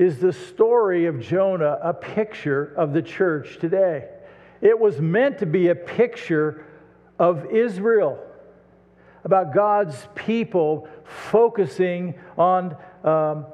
Is 0.00 0.18
the 0.18 0.32
story 0.32 1.04
of 1.04 1.20
Jonah 1.20 1.78
a 1.82 1.92
picture 1.92 2.72
of 2.74 2.94
the 2.94 3.02
church 3.02 3.58
today? 3.58 4.08
It 4.62 4.80
was 4.80 4.98
meant 4.98 5.40
to 5.40 5.46
be 5.46 5.68
a 5.68 5.74
picture 5.74 6.64
of 7.18 7.52
Israel, 7.52 8.18
about 9.24 9.52
God's 9.52 10.08
people 10.14 10.88
focusing 11.04 12.14
on 12.38 12.78
um, 13.04 13.44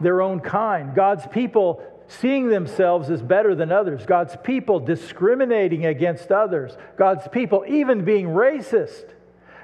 their 0.00 0.20
own 0.22 0.40
kind, 0.40 0.92
God's 0.92 1.24
people 1.28 1.84
seeing 2.08 2.48
themselves 2.48 3.08
as 3.08 3.22
better 3.22 3.54
than 3.54 3.70
others, 3.70 4.04
God's 4.06 4.36
people 4.42 4.80
discriminating 4.80 5.86
against 5.86 6.32
others, 6.32 6.76
God's 6.96 7.28
people 7.28 7.64
even 7.68 8.04
being 8.04 8.26
racist, 8.26 9.04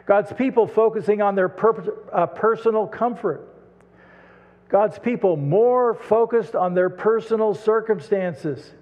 God's 0.06 0.32
people 0.32 0.68
focusing 0.68 1.20
on 1.20 1.34
their 1.34 1.48
per- 1.48 1.96
uh, 2.12 2.26
personal 2.28 2.86
comfort, 2.86 3.51
God's 4.72 4.98
people 4.98 5.36
more 5.36 5.92
focused 5.92 6.56
on 6.56 6.72
their 6.72 6.88
personal 6.88 7.54
circumstances 7.54 8.72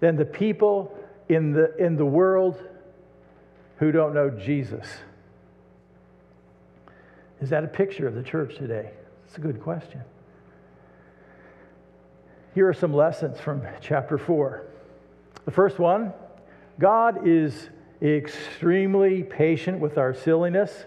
than 0.00 0.16
the 0.16 0.26
people 0.26 0.94
in 1.30 1.52
the, 1.52 1.74
in 1.78 1.96
the 1.96 2.04
world 2.04 2.62
who 3.78 3.90
don't 3.90 4.12
know 4.12 4.28
Jesus. 4.28 4.86
Is 7.40 7.48
that 7.48 7.64
a 7.64 7.68
picture 7.68 8.06
of 8.06 8.14
the 8.14 8.22
church 8.22 8.56
today? 8.56 8.90
It's 9.26 9.38
a 9.38 9.40
good 9.40 9.62
question. 9.62 10.02
Here 12.54 12.68
are 12.68 12.74
some 12.74 12.92
lessons 12.92 13.40
from 13.40 13.62
chapter 13.80 14.18
4. 14.18 14.66
The 15.46 15.50
first 15.50 15.78
one 15.78 16.12
God 16.78 17.26
is 17.26 17.70
extremely 18.02 19.22
patient 19.22 19.80
with 19.80 19.96
our 19.96 20.12
silliness, 20.12 20.84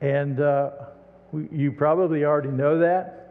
and 0.00 0.40
uh, 0.40 0.70
you 1.52 1.70
probably 1.70 2.24
already 2.24 2.48
know 2.48 2.78
that. 2.78 3.27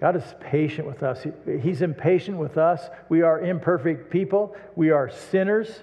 God 0.00 0.16
is 0.16 0.34
patient 0.40 0.86
with 0.86 1.02
us. 1.02 1.22
He, 1.22 1.58
he's 1.58 1.82
impatient 1.82 2.38
with 2.38 2.56
us. 2.56 2.88
We 3.08 3.22
are 3.22 3.40
imperfect 3.40 4.10
people, 4.10 4.56
we 4.74 4.90
are 4.90 5.10
sinners. 5.10 5.80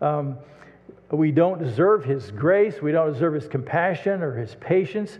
Um, 0.00 0.36
we 1.10 1.30
don't 1.30 1.62
deserve 1.62 2.04
his 2.04 2.30
grace, 2.32 2.82
we 2.82 2.92
don't 2.92 3.12
deserve 3.12 3.34
his 3.34 3.48
compassion 3.48 4.22
or 4.22 4.36
his 4.36 4.56
patience, 4.56 5.18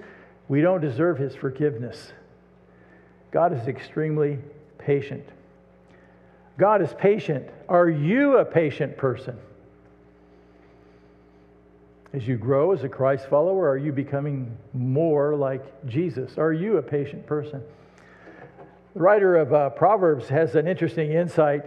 we 0.48 0.60
don't 0.60 0.80
deserve 0.80 1.18
his 1.18 1.34
forgiveness. 1.34 2.12
God 3.30 3.52
is 3.52 3.68
extremely 3.68 4.38
patient. 4.78 5.24
God 6.58 6.82
is 6.82 6.92
patient. 6.98 7.48
Are 7.68 7.88
you 7.88 8.38
a 8.38 8.44
patient 8.44 8.96
person? 8.96 9.36
As 12.12 12.26
you 12.26 12.36
grow 12.36 12.72
as 12.72 12.82
a 12.82 12.88
Christ 12.88 13.26
follower, 13.28 13.68
are 13.68 13.76
you 13.76 13.92
becoming 13.92 14.56
more 14.72 15.34
like 15.34 15.86
Jesus? 15.86 16.38
Are 16.38 16.52
you 16.52 16.78
a 16.78 16.82
patient 16.82 17.26
person? 17.26 17.62
The 18.96 19.02
writer 19.02 19.36
of 19.36 19.52
uh, 19.52 19.68
Proverbs 19.68 20.26
has 20.30 20.54
an 20.54 20.66
interesting 20.66 21.12
insight. 21.12 21.66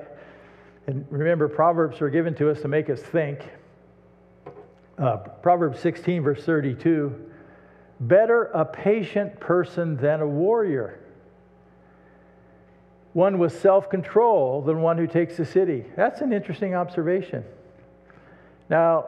And 0.87 1.05
remember, 1.11 1.47
Proverbs 1.47 2.01
are 2.01 2.09
given 2.09 2.33
to 2.33 2.49
us 2.49 2.59
to 2.61 2.67
make 2.67 2.89
us 2.89 2.99
think. 2.99 3.47
Uh, 4.97 5.17
Proverbs 5.43 5.79
16, 5.79 6.23
verse 6.23 6.43
32 6.43 7.29
Better 7.99 8.45
a 8.45 8.65
patient 8.65 9.39
person 9.39 9.95
than 9.97 10.21
a 10.21 10.27
warrior, 10.27 11.01
one 13.13 13.37
with 13.37 13.61
self 13.61 13.91
control 13.91 14.63
than 14.63 14.81
one 14.81 14.97
who 14.97 15.05
takes 15.05 15.37
a 15.37 15.45
city. 15.45 15.85
That's 15.95 16.21
an 16.21 16.33
interesting 16.33 16.73
observation. 16.73 17.43
Now, 18.71 19.05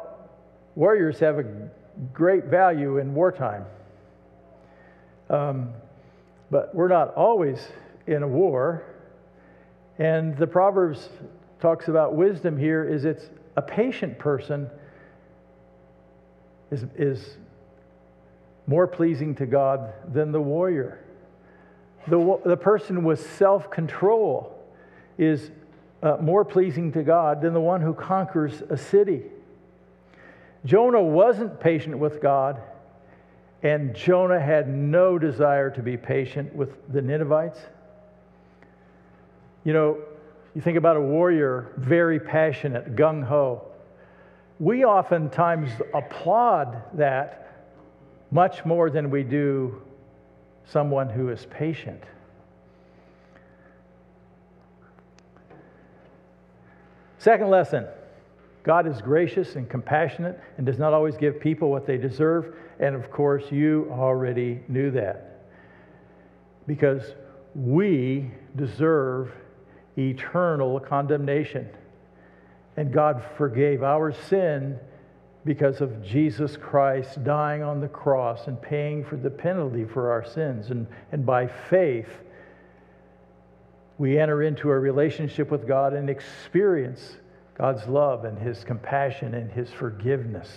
warriors 0.76 1.18
have 1.22 1.40
a 1.40 1.70
great 2.14 2.46
value 2.46 3.00
in 3.00 3.16
wartime. 3.16 3.66
Um, 5.28 5.74
but 6.52 6.76
we're 6.76 6.88
not 6.88 7.16
always 7.16 7.68
in 8.08 8.24
a 8.24 8.28
war. 8.28 8.84
And 9.98 10.36
the 10.38 10.48
Proverbs 10.48 11.10
talks 11.60 11.88
about 11.88 12.16
wisdom 12.16 12.58
here 12.58 12.84
is 12.84 13.06
it's 13.06 13.30
a 13.56 13.62
patient 13.62 14.18
person 14.18 14.70
is, 16.72 16.86
is 16.96 17.38
more 18.66 18.88
pleasing 18.88 19.36
to 19.36 19.46
God 19.46 19.94
than 20.12 20.32
the 20.32 20.42
warrior. 20.42 21.04
The, 22.08 22.40
the 22.46 22.58
person 22.58 23.04
with 23.04 23.32
self 23.38 23.70
control 23.70 24.58
is 25.18 25.52
uh, 26.02 26.18
more 26.20 26.44
pleasing 26.44 26.92
to 26.94 27.04
God 27.04 27.42
than 27.42 27.54
the 27.54 27.62
one 27.62 27.82
who 27.82 27.94
conquers 27.94 28.64
a 28.70 28.78
city. 28.78 29.24
Jonah 30.66 31.02
wasn't 31.02 31.60
patient 31.60 31.98
with 31.98 32.22
God, 32.22 32.62
and 33.62 33.96
Jonah 33.96 34.40
had 34.40 34.68
no 34.68 35.20
desire 35.20 35.70
to 35.72 35.82
be 35.82 35.98
patient 35.98 36.56
with 36.56 36.70
the 36.92 37.02
Ninevites. 37.02 37.60
You 39.63 39.74
know, 39.74 39.97
you 40.56 40.62
think 40.62 40.78
about 40.78 40.97
a 40.97 41.02
warrior, 41.02 41.71
very 41.78 42.19
passionate, 42.19 42.95
gung 42.95 43.24
ho. 43.24 43.67
We 44.60 44.86
oftentimes 44.86 45.71
applaud 45.93 46.82
that 46.93 47.65
much 48.32 48.65
more 48.65 48.89
than 48.89 49.10
we 49.10 49.24
do 49.24 49.82
someone 50.65 51.10
who 51.10 51.30
is 51.30 51.45
patient. 51.50 52.04
Second 57.17 57.50
lesson 57.50 57.88
God 58.63 58.88
is 58.88 59.02
gracious 59.02 59.56
and 59.56 59.69
compassionate 59.69 60.39
and 60.58 60.65
does 60.65 60.78
not 60.78 60.93
always 60.93 61.17
give 61.17 61.39
people 61.39 61.71
what 61.71 61.88
they 61.88 61.97
deserve. 61.97 62.56
And 62.80 62.95
of 62.95 63.10
course, 63.12 63.52
you 63.52 63.88
already 63.91 64.62
knew 64.67 64.91
that. 64.91 65.43
Because 66.67 67.15
we 67.56 68.32
deserve 68.56 69.32
eternal 70.10 70.80
condemnation. 70.80 71.70
And 72.78 72.92
God 72.92 73.24
forgave 73.38 73.84
our 73.84 74.12
sin 74.12 74.80
because 75.44 75.82
of 75.82 76.04
Jesus 76.04 76.56
Christ 76.56 77.24
dying 77.24 77.64
on 77.64 77.82
the 77.82 77.88
cross 77.88 78.48
and 78.48 78.62
paying 78.62 79.04
for 79.04 79.16
the 79.16 79.30
penalty 79.30 79.86
for 79.86 80.12
our 80.12 80.24
sins. 80.24 80.70
And, 80.70 80.88
and 81.12 81.26
by 81.26 81.48
faith, 81.48 82.10
we 83.98 84.18
enter 84.18 84.44
into 84.44 84.70
a 84.70 84.80
relationship 84.80 85.52
with 85.52 85.68
God 85.68 85.94
and 85.94 86.10
experience 86.10 87.18
God's 87.56 87.88
love 87.88 88.26
and 88.26 88.38
his 88.38 88.64
compassion 88.64 89.34
and 89.34 89.52
his 89.52 89.70
forgiveness. 89.70 90.50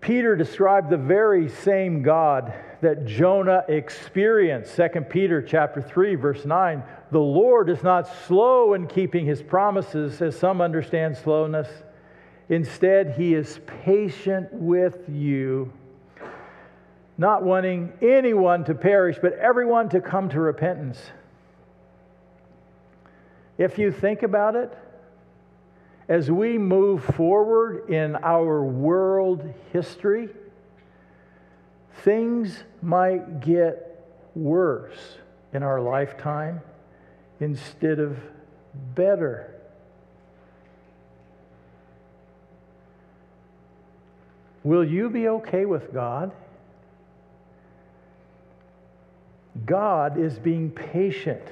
Peter 0.00 0.36
described 0.36 0.90
the 0.90 0.96
very 0.96 1.48
same 1.48 2.02
God 2.02 2.52
that 2.80 3.06
Jonah 3.06 3.64
experienced. 3.68 4.76
2 4.76 5.00
Peter 5.02 5.42
chapter 5.42 5.82
3 5.82 6.14
verse 6.14 6.44
9, 6.44 6.82
the 7.10 7.18
Lord 7.18 7.68
is 7.70 7.82
not 7.82 8.08
slow 8.26 8.74
in 8.74 8.86
keeping 8.86 9.26
his 9.26 9.42
promises 9.42 10.20
as 10.22 10.38
some 10.38 10.60
understand 10.60 11.16
slowness. 11.16 11.68
Instead, 12.48 13.14
he 13.16 13.34
is 13.34 13.60
patient 13.84 14.52
with 14.52 14.98
you, 15.08 15.72
not 17.18 17.42
wanting 17.42 17.92
anyone 18.00 18.64
to 18.64 18.74
perish, 18.74 19.18
but 19.20 19.34
everyone 19.34 19.88
to 19.90 20.00
come 20.00 20.28
to 20.30 20.40
repentance. 20.40 20.98
If 23.58 23.76
you 23.76 23.90
think 23.90 24.22
about 24.22 24.54
it, 24.54 24.72
as 26.08 26.30
we 26.30 26.56
move 26.56 27.04
forward 27.04 27.90
in 27.90 28.16
our 28.16 28.62
world 28.62 29.52
history, 29.72 30.30
things 32.02 32.62
might 32.82 33.40
get 33.40 34.06
worse 34.34 35.16
in 35.52 35.62
our 35.62 35.80
lifetime 35.80 36.60
instead 37.40 37.98
of 37.98 38.18
better. 38.94 39.54
Will 44.64 44.84
you 44.84 45.08
be 45.08 45.28
okay 45.28 45.64
with 45.64 45.92
God? 45.92 46.32
God 49.64 50.18
is 50.18 50.38
being 50.38 50.70
patient. 50.70 51.42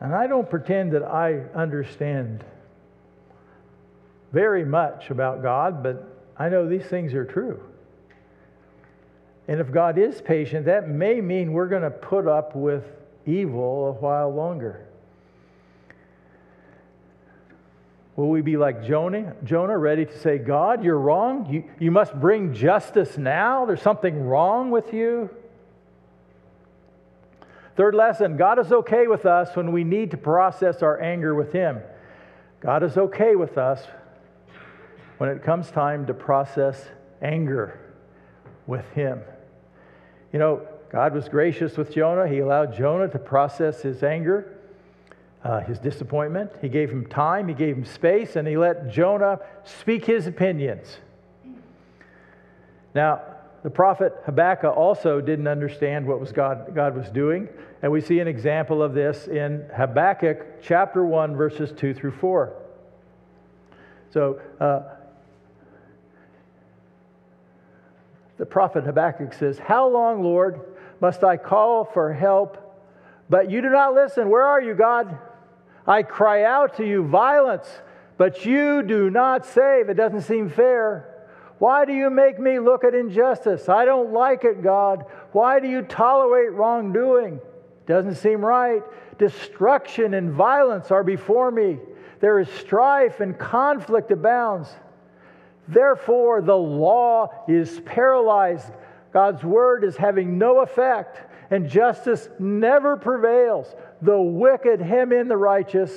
And 0.00 0.14
I 0.14 0.26
don't 0.26 0.48
pretend 0.48 0.92
that 0.92 1.02
I 1.02 1.40
understand 1.54 2.44
very 4.32 4.64
much 4.64 5.10
about 5.10 5.42
God, 5.42 5.82
but 5.82 6.06
I 6.36 6.48
know 6.48 6.68
these 6.68 6.84
things 6.84 7.14
are 7.14 7.24
true. 7.24 7.65
And 9.48 9.60
if 9.60 9.70
God 9.70 9.98
is 9.98 10.20
patient, 10.20 10.66
that 10.66 10.88
may 10.88 11.20
mean 11.20 11.52
we're 11.52 11.68
going 11.68 11.82
to 11.82 11.90
put 11.90 12.26
up 12.26 12.56
with 12.56 12.84
evil 13.26 13.88
a 13.88 13.92
while 13.92 14.34
longer. 14.34 14.86
Will 18.16 18.30
we 18.30 18.40
be 18.40 18.56
like 18.56 18.82
Jonah, 18.82 19.36
Jonah, 19.44 19.76
ready 19.76 20.06
to 20.06 20.18
say, 20.18 20.38
God, 20.38 20.82
you're 20.82 20.98
wrong? 20.98 21.46
You, 21.52 21.64
you 21.78 21.90
must 21.90 22.18
bring 22.18 22.54
justice 22.54 23.18
now? 23.18 23.66
There's 23.66 23.82
something 23.82 24.26
wrong 24.26 24.70
with 24.70 24.94
you? 24.94 25.28
Third 27.76 27.94
lesson 27.94 28.38
God 28.38 28.58
is 28.58 28.72
okay 28.72 29.06
with 29.06 29.26
us 29.26 29.54
when 29.54 29.70
we 29.70 29.84
need 29.84 30.12
to 30.12 30.16
process 30.16 30.82
our 30.82 30.98
anger 31.00 31.34
with 31.34 31.52
Him. 31.52 31.80
God 32.60 32.82
is 32.82 32.96
okay 32.96 33.36
with 33.36 33.58
us 33.58 33.86
when 35.18 35.28
it 35.28 35.42
comes 35.42 35.70
time 35.70 36.06
to 36.06 36.14
process 36.14 36.82
anger 37.20 37.78
with 38.66 38.88
Him. 38.92 39.20
You 40.36 40.40
know, 40.40 40.68
God 40.90 41.14
was 41.14 41.30
gracious 41.30 41.78
with 41.78 41.94
Jonah. 41.94 42.28
He 42.28 42.40
allowed 42.40 42.76
Jonah 42.76 43.08
to 43.08 43.18
process 43.18 43.80
his 43.80 44.02
anger, 44.02 44.58
uh, 45.42 45.60
his 45.60 45.78
disappointment. 45.78 46.50
He 46.60 46.68
gave 46.68 46.90
him 46.90 47.06
time, 47.06 47.48
he 47.48 47.54
gave 47.54 47.74
him 47.74 47.86
space, 47.86 48.36
and 48.36 48.46
he 48.46 48.58
let 48.58 48.90
Jonah 48.90 49.40
speak 49.64 50.04
his 50.04 50.26
opinions. 50.26 50.98
Now, 52.94 53.22
the 53.62 53.70
prophet 53.70 54.12
Habakkuk 54.26 54.76
also 54.76 55.22
didn't 55.22 55.48
understand 55.48 56.06
what 56.06 56.20
was 56.20 56.32
God, 56.32 56.74
God 56.74 56.94
was 56.94 57.08
doing. 57.08 57.48
And 57.80 57.90
we 57.90 58.02
see 58.02 58.20
an 58.20 58.28
example 58.28 58.82
of 58.82 58.92
this 58.92 59.28
in 59.28 59.64
Habakkuk 59.74 60.60
chapter 60.62 61.02
1, 61.02 61.34
verses 61.34 61.72
2 61.72 61.94
through 61.94 62.12
4. 62.12 62.52
So, 64.10 64.38
uh, 64.60 64.95
the 68.38 68.46
prophet 68.46 68.84
Habakkuk 68.84 69.32
says, 69.32 69.58
How 69.58 69.88
long, 69.88 70.22
Lord, 70.22 70.60
must 71.00 71.24
I 71.24 71.36
call 71.36 71.84
for 71.84 72.12
help, 72.12 72.58
but 73.28 73.50
you 73.50 73.60
do 73.62 73.70
not 73.70 73.94
listen? 73.94 74.28
Where 74.28 74.44
are 74.44 74.62
you, 74.62 74.74
God? 74.74 75.18
I 75.86 76.02
cry 76.02 76.44
out 76.44 76.76
to 76.76 76.86
you 76.86 77.04
violence, 77.04 77.68
but 78.18 78.44
you 78.44 78.82
do 78.82 79.10
not 79.10 79.46
save. 79.46 79.88
It 79.88 79.94
doesn't 79.94 80.22
seem 80.22 80.50
fair. 80.50 81.12
Why 81.58 81.84
do 81.84 81.92
you 81.92 82.10
make 82.10 82.38
me 82.38 82.58
look 82.58 82.84
at 82.84 82.94
injustice? 82.94 83.68
I 83.68 83.84
don't 83.84 84.12
like 84.12 84.44
it, 84.44 84.62
God. 84.62 85.06
Why 85.32 85.58
do 85.60 85.68
you 85.68 85.82
tolerate 85.82 86.52
wrongdoing? 86.52 87.40
Doesn't 87.86 88.16
seem 88.16 88.44
right. 88.44 88.82
Destruction 89.18 90.14
and 90.14 90.32
violence 90.32 90.90
are 90.90 91.04
before 91.04 91.50
me. 91.50 91.78
There 92.20 92.38
is 92.40 92.48
strife 92.48 93.20
and 93.20 93.38
conflict 93.38 94.10
abounds. 94.10 94.68
Therefore, 95.68 96.40
the 96.40 96.56
law 96.56 97.44
is 97.48 97.80
paralyzed. 97.80 98.72
God's 99.12 99.42
word 99.42 99.84
is 99.84 99.96
having 99.96 100.38
no 100.38 100.60
effect, 100.60 101.20
and 101.50 101.68
justice 101.68 102.28
never 102.38 102.96
prevails. 102.96 103.74
The 104.02 104.20
wicked 104.20 104.80
hem 104.80 105.12
in 105.12 105.28
the 105.28 105.36
righteous. 105.36 105.92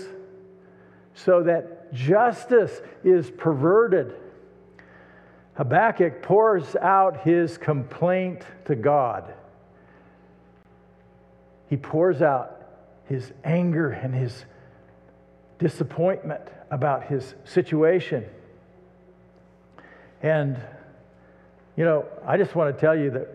so 1.13 1.43
that 1.43 1.93
justice 1.93 2.81
is 3.03 3.29
perverted. 3.29 4.15
Habakkuk 5.55 6.21
pours 6.21 6.75
out 6.77 7.21
his 7.21 7.57
complaint 7.57 8.43
to 8.65 8.75
God. 8.75 9.33
He 11.69 11.75
pours 11.77 12.21
out 12.21 12.61
his 13.05 13.33
anger 13.43 13.89
and 13.89 14.13
his 14.13 14.45
disappointment 15.57 16.43
about 16.71 17.03
his 17.03 17.35
situation. 17.43 18.25
And, 20.21 20.57
you 21.75 21.85
know, 21.85 22.05
I 22.25 22.37
just 22.37 22.55
want 22.55 22.75
to 22.75 22.79
tell 22.79 22.97
you 22.97 23.11
that 23.11 23.27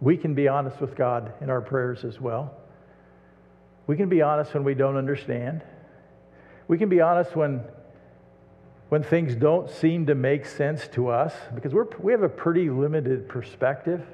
we 0.00 0.16
can 0.16 0.34
be 0.34 0.48
honest 0.48 0.80
with 0.80 0.96
God 0.96 1.32
in 1.40 1.50
our 1.50 1.60
prayers 1.60 2.04
as 2.04 2.20
well. 2.20 2.54
We 3.86 3.96
can 3.96 4.08
be 4.08 4.22
honest 4.22 4.54
when 4.54 4.64
we 4.64 4.74
don't 4.74 4.96
understand. 4.96 5.62
We 6.68 6.78
can 6.78 6.88
be 6.88 7.00
honest 7.00 7.34
when, 7.34 7.62
when 8.88 9.02
things 9.02 9.34
don't 9.34 9.68
seem 9.68 10.06
to 10.06 10.14
make 10.14 10.46
sense 10.46 10.86
to 10.88 11.08
us 11.08 11.34
because 11.54 11.72
we're, 11.72 11.86
we 11.98 12.12
have 12.12 12.22
a 12.22 12.28
pretty 12.28 12.70
limited 12.70 13.28
perspective. 13.28 14.04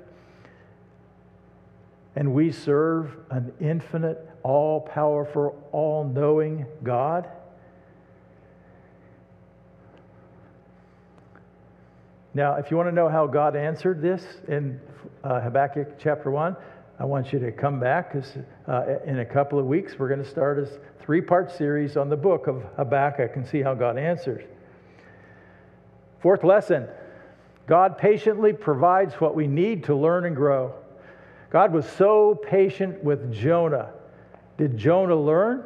And 2.17 2.35
we 2.35 2.51
serve 2.51 3.17
an 3.31 3.53
infinite, 3.61 4.19
all 4.43 4.81
powerful, 4.81 5.57
all 5.73 6.05
knowing 6.05 6.67
God. 6.83 7.29
Now, 12.39 12.55
if 12.55 12.71
you 12.71 12.77
want 12.77 12.89
to 12.89 12.95
know 12.95 13.09
how 13.09 13.27
God 13.27 13.57
answered 13.57 14.01
this 14.01 14.25
in 14.47 14.79
uh, 15.25 15.41
Habakkuk 15.41 15.99
chapter 15.99 16.31
1, 16.31 16.55
I 17.01 17.05
want 17.05 17.33
you 17.33 17.41
to 17.41 17.51
come 17.51 17.81
back 17.81 18.13
because 18.13 18.37
uh, 18.69 19.01
in 19.05 19.19
a 19.19 19.25
couple 19.25 19.59
of 19.59 19.67
weeks 19.67 19.99
we're 19.99 20.07
going 20.07 20.23
to 20.23 20.31
start 20.31 20.61
a 20.61 20.69
three 21.01 21.21
part 21.21 21.51
series 21.51 21.97
on 21.97 22.09
the 22.09 22.17
book 22.17 22.47
of 22.47 22.63
Habakkuk 22.77 23.35
and 23.35 23.45
see 23.45 23.61
how 23.61 23.75
God 23.75 23.99
answers. 23.99 24.45
Fourth 26.21 26.45
lesson 26.45 26.87
God 27.67 27.99
patiently 27.99 28.53
provides 28.53 29.15
what 29.15 29.35
we 29.35 29.49
need 29.49 29.83
to 29.87 29.97
learn 29.97 30.25
and 30.25 30.37
grow. 30.37 30.75
God 31.51 31.73
was 31.73 31.89
so 31.89 32.37
patient 32.37 33.03
with 33.03 33.33
Jonah. 33.33 33.91
Did 34.59 34.79
Jonah 34.79 35.17
learn? 35.17 35.65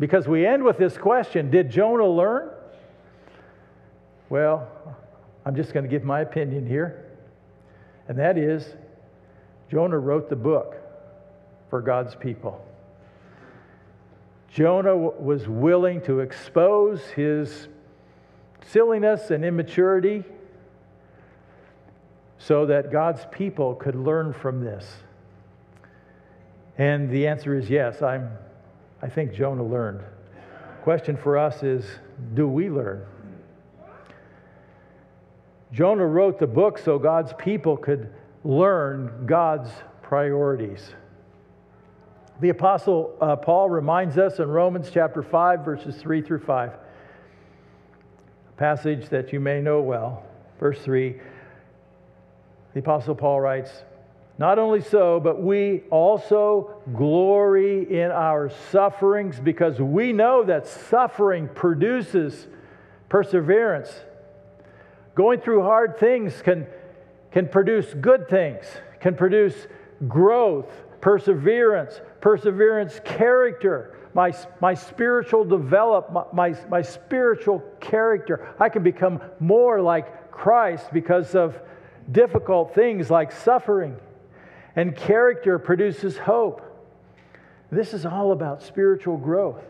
Because 0.00 0.26
we 0.26 0.44
end 0.44 0.64
with 0.64 0.76
this 0.76 0.98
question 0.98 1.52
Did 1.52 1.70
Jonah 1.70 2.08
learn? 2.08 2.50
Well, 4.28 4.68
I'm 5.44 5.56
just 5.56 5.72
going 5.72 5.84
to 5.84 5.90
give 5.90 6.04
my 6.04 6.20
opinion 6.20 6.66
here. 6.66 7.04
And 8.08 8.18
that 8.18 8.38
is 8.38 8.74
Jonah 9.70 9.98
wrote 9.98 10.28
the 10.28 10.36
book 10.36 10.76
for 11.70 11.80
God's 11.80 12.14
people. 12.14 12.64
Jonah 14.48 14.96
was 14.96 15.48
willing 15.48 16.00
to 16.02 16.20
expose 16.20 17.02
his 17.08 17.68
silliness 18.66 19.30
and 19.30 19.44
immaturity 19.44 20.22
so 22.38 22.66
that 22.66 22.92
God's 22.92 23.26
people 23.32 23.74
could 23.74 23.96
learn 23.96 24.32
from 24.32 24.62
this. 24.62 24.86
And 26.78 27.10
the 27.10 27.26
answer 27.26 27.56
is 27.56 27.68
yes, 27.68 28.02
I'm, 28.02 28.30
I 29.02 29.08
think 29.08 29.34
Jonah 29.34 29.64
learned. 29.64 30.02
Question 30.82 31.16
for 31.16 31.38
us 31.38 31.62
is 31.62 31.84
do 32.34 32.46
we 32.46 32.68
learn? 32.68 33.04
Jonah 35.74 36.06
wrote 36.06 36.38
the 36.38 36.46
book 36.46 36.78
so 36.78 37.00
God's 37.00 37.32
people 37.34 37.76
could 37.76 38.08
learn 38.44 39.26
God's 39.26 39.70
priorities. 40.02 40.94
The 42.40 42.50
Apostle 42.50 43.16
uh, 43.20 43.34
Paul 43.36 43.68
reminds 43.68 44.16
us 44.16 44.38
in 44.38 44.48
Romans 44.48 44.88
chapter 44.92 45.20
5, 45.20 45.64
verses 45.64 45.96
3 45.96 46.22
through 46.22 46.40
5, 46.40 46.70
a 46.70 46.78
passage 48.56 49.08
that 49.08 49.32
you 49.32 49.40
may 49.40 49.60
know 49.60 49.80
well. 49.82 50.22
Verse 50.60 50.80
3 50.80 51.16
the 52.74 52.80
Apostle 52.80 53.14
Paul 53.14 53.40
writes, 53.40 53.70
Not 54.36 54.58
only 54.58 54.80
so, 54.80 55.20
but 55.20 55.40
we 55.40 55.82
also 55.90 56.82
glory 56.92 58.00
in 58.00 58.10
our 58.10 58.50
sufferings 58.70 59.38
because 59.38 59.80
we 59.80 60.12
know 60.12 60.42
that 60.42 60.66
suffering 60.66 61.48
produces 61.48 62.48
perseverance. 63.08 63.94
Going 65.14 65.40
through 65.40 65.62
hard 65.62 65.98
things 65.98 66.42
can, 66.42 66.66
can 67.30 67.48
produce 67.48 67.94
good 67.94 68.28
things, 68.28 68.64
can 69.00 69.14
produce 69.14 69.54
growth, 70.08 70.68
perseverance, 71.00 72.00
perseverance, 72.20 73.00
character, 73.04 73.96
my, 74.14 74.32
my 74.60 74.74
spiritual 74.74 75.44
develop, 75.44 76.12
my, 76.12 76.24
my, 76.32 76.58
my 76.68 76.82
spiritual 76.82 77.60
character. 77.80 78.54
I 78.58 78.68
can 78.68 78.82
become 78.82 79.20
more 79.40 79.80
like 79.80 80.32
Christ 80.32 80.86
because 80.92 81.34
of 81.34 81.60
difficult 82.10 82.74
things 82.74 83.10
like 83.10 83.32
suffering. 83.32 83.96
And 84.76 84.96
character 84.96 85.58
produces 85.58 86.18
hope. 86.18 86.62
This 87.70 87.92
is 87.92 88.06
all 88.06 88.32
about 88.32 88.62
spiritual 88.62 89.16
growth. 89.16 89.62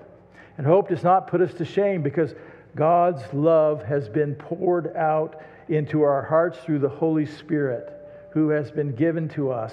And 0.56 0.66
hope 0.66 0.88
does 0.88 1.02
not 1.02 1.26
put 1.26 1.40
us 1.40 1.52
to 1.54 1.64
shame 1.64 2.02
because 2.02 2.34
God's 2.76 3.22
love 3.32 3.84
has 3.84 4.08
been 4.08 4.34
poured 4.34 4.96
out 4.96 5.42
into 5.68 6.02
our 6.02 6.22
hearts 6.22 6.58
through 6.58 6.80
the 6.80 6.88
Holy 6.88 7.26
Spirit 7.26 7.92
who 8.32 8.48
has 8.48 8.70
been 8.70 8.94
given 8.94 9.28
to 9.30 9.50
us. 9.50 9.72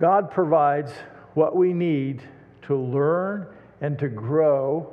God 0.00 0.30
provides 0.30 0.92
what 1.34 1.54
we 1.54 1.72
need 1.72 2.22
to 2.62 2.76
learn 2.76 3.46
and 3.80 3.98
to 3.98 4.08
grow. 4.08 4.92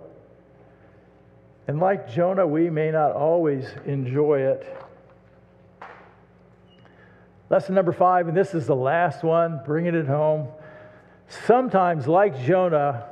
And 1.67 1.79
like 1.79 2.09
Jonah, 2.09 2.45
we 2.45 2.69
may 2.69 2.91
not 2.91 3.13
always 3.13 3.65
enjoy 3.85 4.41
it. 4.41 4.77
Lesson 7.49 7.73
number 7.73 7.93
five, 7.93 8.27
and 8.27 8.35
this 8.35 8.53
is 8.53 8.67
the 8.67 8.75
last 8.75 9.23
one, 9.23 9.61
bringing 9.65 9.95
it 9.95 10.05
home. 10.05 10.49
Sometimes, 11.45 12.07
like 12.07 12.39
Jonah, 12.45 13.05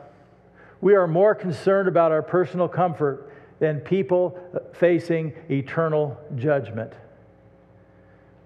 we 0.85 0.93
are 0.93 1.07
more 1.07 1.33
concerned 1.33 1.87
about 1.87 2.11
our 2.11 2.21
personal 2.21 2.67
comfort 2.67 3.33
than 3.57 3.79
people 3.79 4.37
facing 4.73 5.33
eternal 5.49 6.15
judgment. 6.35 6.93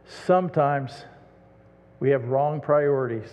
Sometimes 0.07 1.03
we 1.99 2.11
have 2.11 2.29
wrong 2.29 2.61
priorities. 2.61 3.29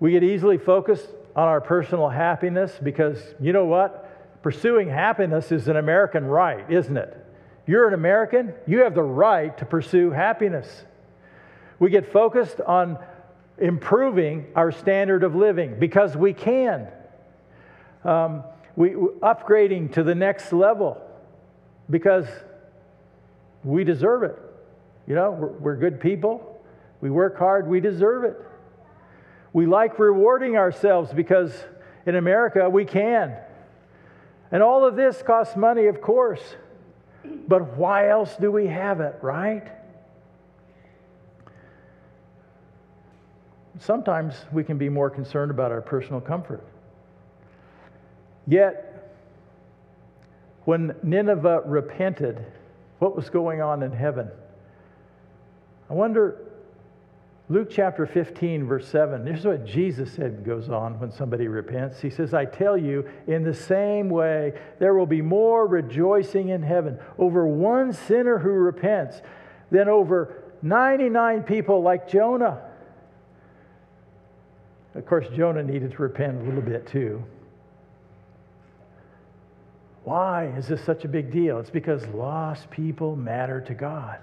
We 0.00 0.10
get 0.10 0.24
easily 0.24 0.58
focused 0.58 1.06
on 1.36 1.46
our 1.46 1.60
personal 1.60 2.08
happiness 2.08 2.72
because, 2.82 3.22
you 3.40 3.52
know 3.52 3.66
what? 3.66 4.42
Pursuing 4.42 4.88
happiness 4.88 5.52
is 5.52 5.68
an 5.68 5.76
American 5.76 6.24
right, 6.24 6.68
isn't 6.68 6.96
it? 6.96 7.16
You're 7.64 7.86
an 7.86 7.94
American, 7.94 8.54
you 8.66 8.80
have 8.80 8.96
the 8.96 9.04
right 9.04 9.56
to 9.58 9.64
pursue 9.64 10.10
happiness. 10.10 10.84
We 11.78 11.90
get 11.90 12.12
focused 12.12 12.60
on 12.60 12.98
improving 13.56 14.48
our 14.56 14.72
standard 14.72 15.22
of 15.22 15.36
living 15.36 15.78
because 15.78 16.16
we 16.16 16.32
can. 16.32 16.88
Um, 18.06 18.44
we 18.76 18.90
upgrading 18.90 19.94
to 19.94 20.04
the 20.04 20.14
next 20.14 20.52
level 20.52 20.96
because 21.90 22.26
we 23.64 23.82
deserve 23.82 24.22
it. 24.22 24.38
You 25.08 25.16
know, 25.16 25.32
we're, 25.32 25.48
we're 25.48 25.76
good 25.76 26.00
people. 26.00 26.62
We 27.00 27.10
work 27.10 27.36
hard. 27.36 27.66
We 27.66 27.80
deserve 27.80 28.22
it. 28.22 28.36
We 29.52 29.66
like 29.66 29.98
rewarding 29.98 30.56
ourselves 30.56 31.12
because 31.12 31.52
in 32.06 32.14
America 32.14 32.70
we 32.70 32.84
can. 32.84 33.36
And 34.52 34.62
all 34.62 34.86
of 34.86 34.94
this 34.94 35.20
costs 35.22 35.56
money, 35.56 35.86
of 35.86 36.00
course. 36.00 36.42
But 37.48 37.76
why 37.76 38.08
else 38.08 38.36
do 38.36 38.52
we 38.52 38.68
have 38.68 39.00
it, 39.00 39.16
right? 39.20 39.66
Sometimes 43.80 44.36
we 44.52 44.62
can 44.62 44.78
be 44.78 44.88
more 44.88 45.10
concerned 45.10 45.50
about 45.50 45.72
our 45.72 45.80
personal 45.80 46.20
comfort. 46.20 46.64
Yet, 48.46 48.92
when 50.64 50.94
Nineveh 51.02 51.62
repented, 51.64 52.44
what 52.98 53.16
was 53.16 53.30
going 53.30 53.60
on 53.60 53.82
in 53.82 53.92
heaven? 53.92 54.28
I 55.88 55.94
wonder, 55.94 56.38
Luke 57.48 57.68
chapter 57.70 58.06
15, 58.06 58.66
verse 58.66 58.88
7, 58.88 59.24
this 59.24 59.40
is 59.40 59.44
what 59.44 59.64
Jesus 59.64 60.12
said 60.12 60.44
goes 60.44 60.68
on 60.68 60.98
when 60.98 61.12
somebody 61.12 61.46
repents. 61.46 62.00
He 62.00 62.10
says, 62.10 62.34
I 62.34 62.44
tell 62.44 62.76
you, 62.76 63.08
in 63.28 63.44
the 63.44 63.54
same 63.54 64.08
way, 64.08 64.58
there 64.80 64.94
will 64.94 65.06
be 65.06 65.22
more 65.22 65.66
rejoicing 65.66 66.48
in 66.48 66.62
heaven 66.62 66.98
over 67.18 67.46
one 67.46 67.92
sinner 67.92 68.38
who 68.38 68.50
repents 68.50 69.22
than 69.70 69.88
over 69.88 70.42
99 70.62 71.44
people 71.44 71.82
like 71.82 72.08
Jonah. 72.08 72.62
Of 74.96 75.06
course, 75.06 75.26
Jonah 75.36 75.62
needed 75.62 75.92
to 75.92 76.02
repent 76.02 76.40
a 76.40 76.44
little 76.44 76.62
bit 76.62 76.86
too. 76.88 77.22
Why 80.06 80.52
is 80.56 80.68
this 80.68 80.84
such 80.84 81.04
a 81.04 81.08
big 81.08 81.32
deal? 81.32 81.58
It's 81.58 81.68
because 81.68 82.06
lost 82.06 82.70
people 82.70 83.16
matter 83.16 83.60
to 83.62 83.74
God. 83.74 84.20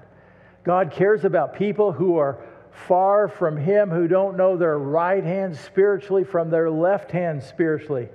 God 0.64 0.92
cares 0.92 1.26
about 1.26 1.56
people 1.56 1.92
who 1.92 2.16
are 2.16 2.40
far 2.88 3.28
from 3.28 3.58
Him, 3.58 3.90
who 3.90 4.08
don't 4.08 4.38
know 4.38 4.56
their 4.56 4.80
right 4.80 5.26
hand 5.26 5.58
spiritually 5.58 6.24
from 6.24 6.50
their 6.50 6.72
left 6.72 7.12
hand 7.12 7.44
spiritually. 7.44 8.08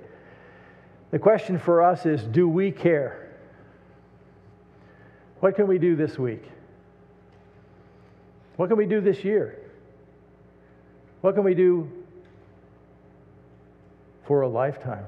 The 1.11 1.19
question 1.19 1.59
for 1.59 1.83
us 1.83 2.07
is 2.07 2.23
do 2.23 2.49
we 2.49 2.71
care? 2.71 3.37
What 5.39 5.55
can 5.55 5.67
we 5.67 5.77
do 5.77 5.95
this 5.95 6.17
week? 6.17 6.45
What 8.55 8.69
can 8.69 8.79
we 8.79 8.87
do 8.87 8.99
this 8.99 9.23
year? 9.23 9.59
What 11.21 11.35
can 11.35 11.43
we 11.43 11.53
do 11.53 11.87
for 14.25 14.41
a 14.41 14.49
lifetime? 14.49 15.05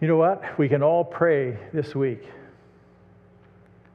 You 0.00 0.08
know 0.08 0.16
what? 0.16 0.58
We 0.58 0.68
can 0.68 0.82
all 0.82 1.04
pray 1.04 1.58
this 1.72 1.94
week. 1.94 2.22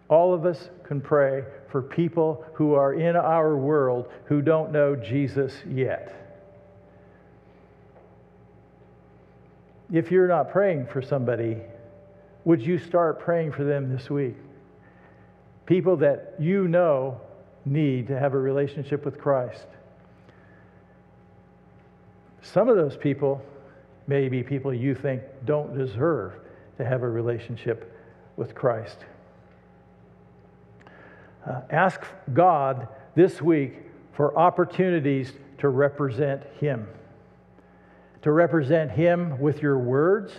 All 0.07 0.33
of 0.33 0.45
us 0.45 0.69
can 0.83 1.01
pray 1.01 1.43
for 1.69 1.81
people 1.81 2.45
who 2.53 2.75
are 2.75 2.93
in 2.93 3.15
our 3.15 3.57
world 3.57 4.07
who 4.25 4.41
don't 4.41 4.71
know 4.71 4.95
Jesus 4.95 5.51
yet. 5.67 6.11
If 9.91 10.11
you're 10.11 10.27
not 10.27 10.51
praying 10.51 10.87
for 10.87 11.01
somebody, 11.01 11.57
would 12.43 12.61
you 12.61 12.77
start 12.77 13.19
praying 13.19 13.53
for 13.53 13.63
them 13.63 13.91
this 13.91 14.09
week? 14.09 14.35
People 15.65 15.97
that 15.97 16.35
you 16.39 16.67
know 16.67 17.19
need 17.65 18.07
to 18.07 18.19
have 18.19 18.35
a 18.35 18.37
relationship 18.37 19.05
with 19.05 19.17
Christ. 19.17 19.65
Some 22.43 22.69
of 22.69 22.75
those 22.75 22.95
people 22.95 23.41
may 24.07 24.29
be 24.29 24.43
people 24.43 24.73
you 24.73 24.95
think 24.95 25.21
don't 25.45 25.77
deserve 25.77 26.33
to 26.77 26.85
have 26.85 27.03
a 27.03 27.09
relationship 27.09 27.91
with 28.37 28.53
Christ. 28.53 28.97
Uh, 31.47 31.61
ask 31.69 32.01
God 32.33 32.87
this 33.15 33.41
week 33.41 33.73
for 34.13 34.37
opportunities 34.37 35.33
to 35.59 35.69
represent 35.69 36.43
Him. 36.59 36.87
To 38.23 38.31
represent 38.31 38.91
Him 38.91 39.39
with 39.39 39.61
your 39.61 39.77
words 39.77 40.33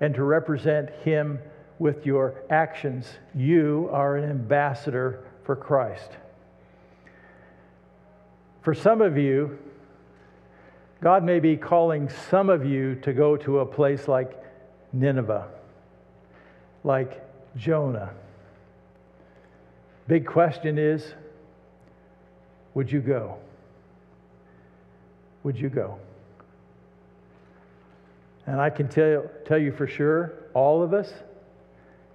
and 0.00 0.14
to 0.14 0.22
represent 0.22 0.90
Him 1.02 1.38
with 1.78 2.06
your 2.06 2.42
actions. 2.48 3.06
You 3.34 3.88
are 3.92 4.16
an 4.16 4.30
ambassador 4.30 5.24
for 5.44 5.56
Christ. 5.56 6.10
For 8.62 8.74
some 8.74 9.00
of 9.00 9.16
you, 9.16 9.58
God 11.00 11.24
may 11.24 11.40
be 11.40 11.56
calling 11.56 12.08
some 12.30 12.48
of 12.48 12.64
you 12.64 12.94
to 12.96 13.12
go 13.12 13.36
to 13.36 13.60
a 13.60 13.66
place 13.66 14.08
like 14.08 14.42
Nineveh, 14.92 15.46
like 16.84 17.22
Jonah. 17.56 18.12
Big 20.08 20.26
question 20.26 20.78
is 20.78 21.14
would 22.74 22.90
you 22.90 23.00
go? 23.00 23.36
Would 25.42 25.58
you 25.58 25.68
go? 25.68 25.98
And 28.46 28.60
I 28.60 28.70
can 28.70 28.88
tell 28.88 29.24
tell 29.44 29.58
you 29.58 29.72
for 29.72 29.86
sure, 29.86 30.32
all 30.54 30.82
of 30.82 30.94
us 30.94 31.12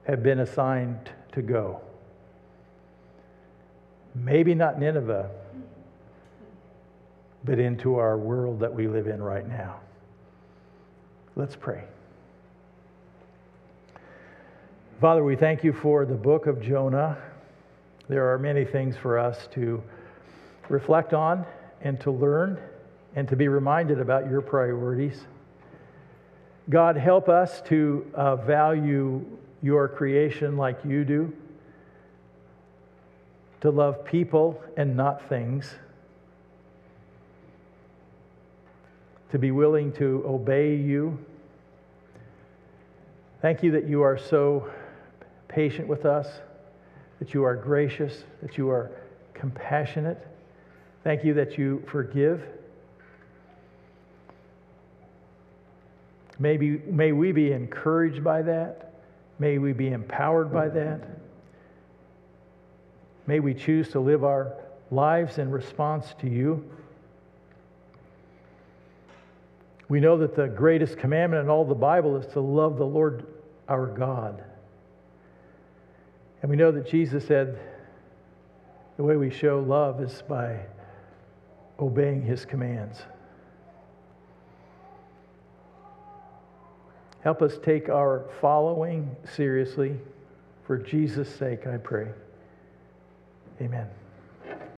have 0.06 0.24
been 0.24 0.40
assigned 0.40 1.10
to 1.34 1.42
go. 1.42 1.82
Maybe 4.16 4.56
not 4.56 4.80
Nineveh, 4.80 5.30
but 7.44 7.60
into 7.60 7.96
our 7.96 8.18
world 8.18 8.60
that 8.60 8.74
we 8.74 8.88
live 8.88 9.08
in 9.08 9.22
right 9.22 9.48
now. 9.48 9.80
Let's 11.36 11.56
pray. 11.56 11.84
Father, 15.00 15.24
we 15.24 15.36
thank 15.36 15.64
you 15.64 15.74
for 15.74 16.06
the 16.06 16.16
book 16.16 16.46
of 16.46 16.62
Jonah. 16.62 17.18
There 18.08 18.32
are 18.32 18.38
many 18.38 18.66
things 18.66 18.96
for 18.96 19.18
us 19.18 19.48
to 19.54 19.82
reflect 20.70 21.14
on 21.14 21.46
and 21.82 22.00
to 22.02 22.12
learn 22.12 22.60
and 23.16 23.28
to 23.28 23.36
be 23.36 23.48
reminded 23.48 24.00
about 24.00 24.30
your 24.30 24.42
priorities. 24.42 25.26
God, 26.70 26.96
help 26.96 27.30
us 27.30 27.62
to 27.64 28.06
uh, 28.14 28.36
value 28.36 29.26
your 29.62 29.88
creation 29.88 30.58
like 30.58 30.78
you 30.86 31.04
do, 31.04 31.34
to 33.62 33.70
love 33.70 34.06
people 34.06 34.62
and 34.78 34.96
not 34.96 35.28
things, 35.28 35.74
to 39.32 39.40
be 39.40 39.52
willing 39.52 39.92
to 39.94 40.24
obey 40.28 40.76
you. 40.76 41.18
Thank 43.42 43.64
you 43.64 43.72
that 43.72 43.88
you 43.88 44.02
are 44.02 44.18
so 44.18 44.70
patient 45.48 45.88
with 45.88 46.06
us, 46.06 46.28
that 47.20 47.34
you 47.34 47.44
are 47.44 47.56
gracious, 47.56 48.24
that 48.42 48.58
you 48.58 48.70
are 48.70 48.92
compassionate. 49.34 50.28
Thank 51.04 51.24
you 51.24 51.34
that 51.36 51.58
you 51.58 51.84
forgive. 51.88 52.44
Maybe, 56.38 56.82
may 56.86 57.12
we 57.12 57.32
be 57.32 57.52
encouraged 57.52 58.24
by 58.24 58.42
that. 58.44 58.94
May 59.40 59.58
we 59.58 59.74
be 59.74 59.90
empowered 59.90 60.52
by 60.52 60.70
that. 60.70 61.02
May 63.28 63.40
we 63.40 63.54
choose 63.54 63.90
to 63.90 64.00
live 64.00 64.24
our 64.24 64.54
lives 64.92 65.38
in 65.38 65.50
response 65.52 66.14
to 66.20 66.30
you. 66.30 66.70
We 69.92 70.00
know 70.00 70.20
that 70.20 70.38
the 70.38 70.48
greatest 70.48 70.98
commandment 70.98 71.44
in 71.44 71.50
all 71.50 71.66
the 71.66 71.76
Bible 71.76 72.16
is 72.16 72.26
to 72.28 72.40
love 72.40 72.78
the 72.78 72.86
Lord 72.86 73.26
our 73.68 73.88
God. 73.88 74.42
And 76.42 76.50
we 76.50 76.56
know 76.56 76.72
that 76.72 76.88
Jesus 76.88 77.28
said 77.28 77.60
the 78.96 79.04
way 79.04 79.18
we 79.18 79.30
show 79.30 79.60
love 79.60 80.02
is 80.02 80.24
by 80.30 80.62
obeying 81.78 82.22
his 82.22 82.46
commands. 82.46 83.02
Help 87.20 87.42
us 87.42 87.60
take 87.62 87.90
our 87.90 88.30
following 88.40 89.14
seriously. 89.26 90.00
For 90.64 90.78
Jesus' 90.78 91.36
sake, 91.36 91.68
I 91.68 91.76
pray. 91.76 92.08
Amen. 93.60 93.90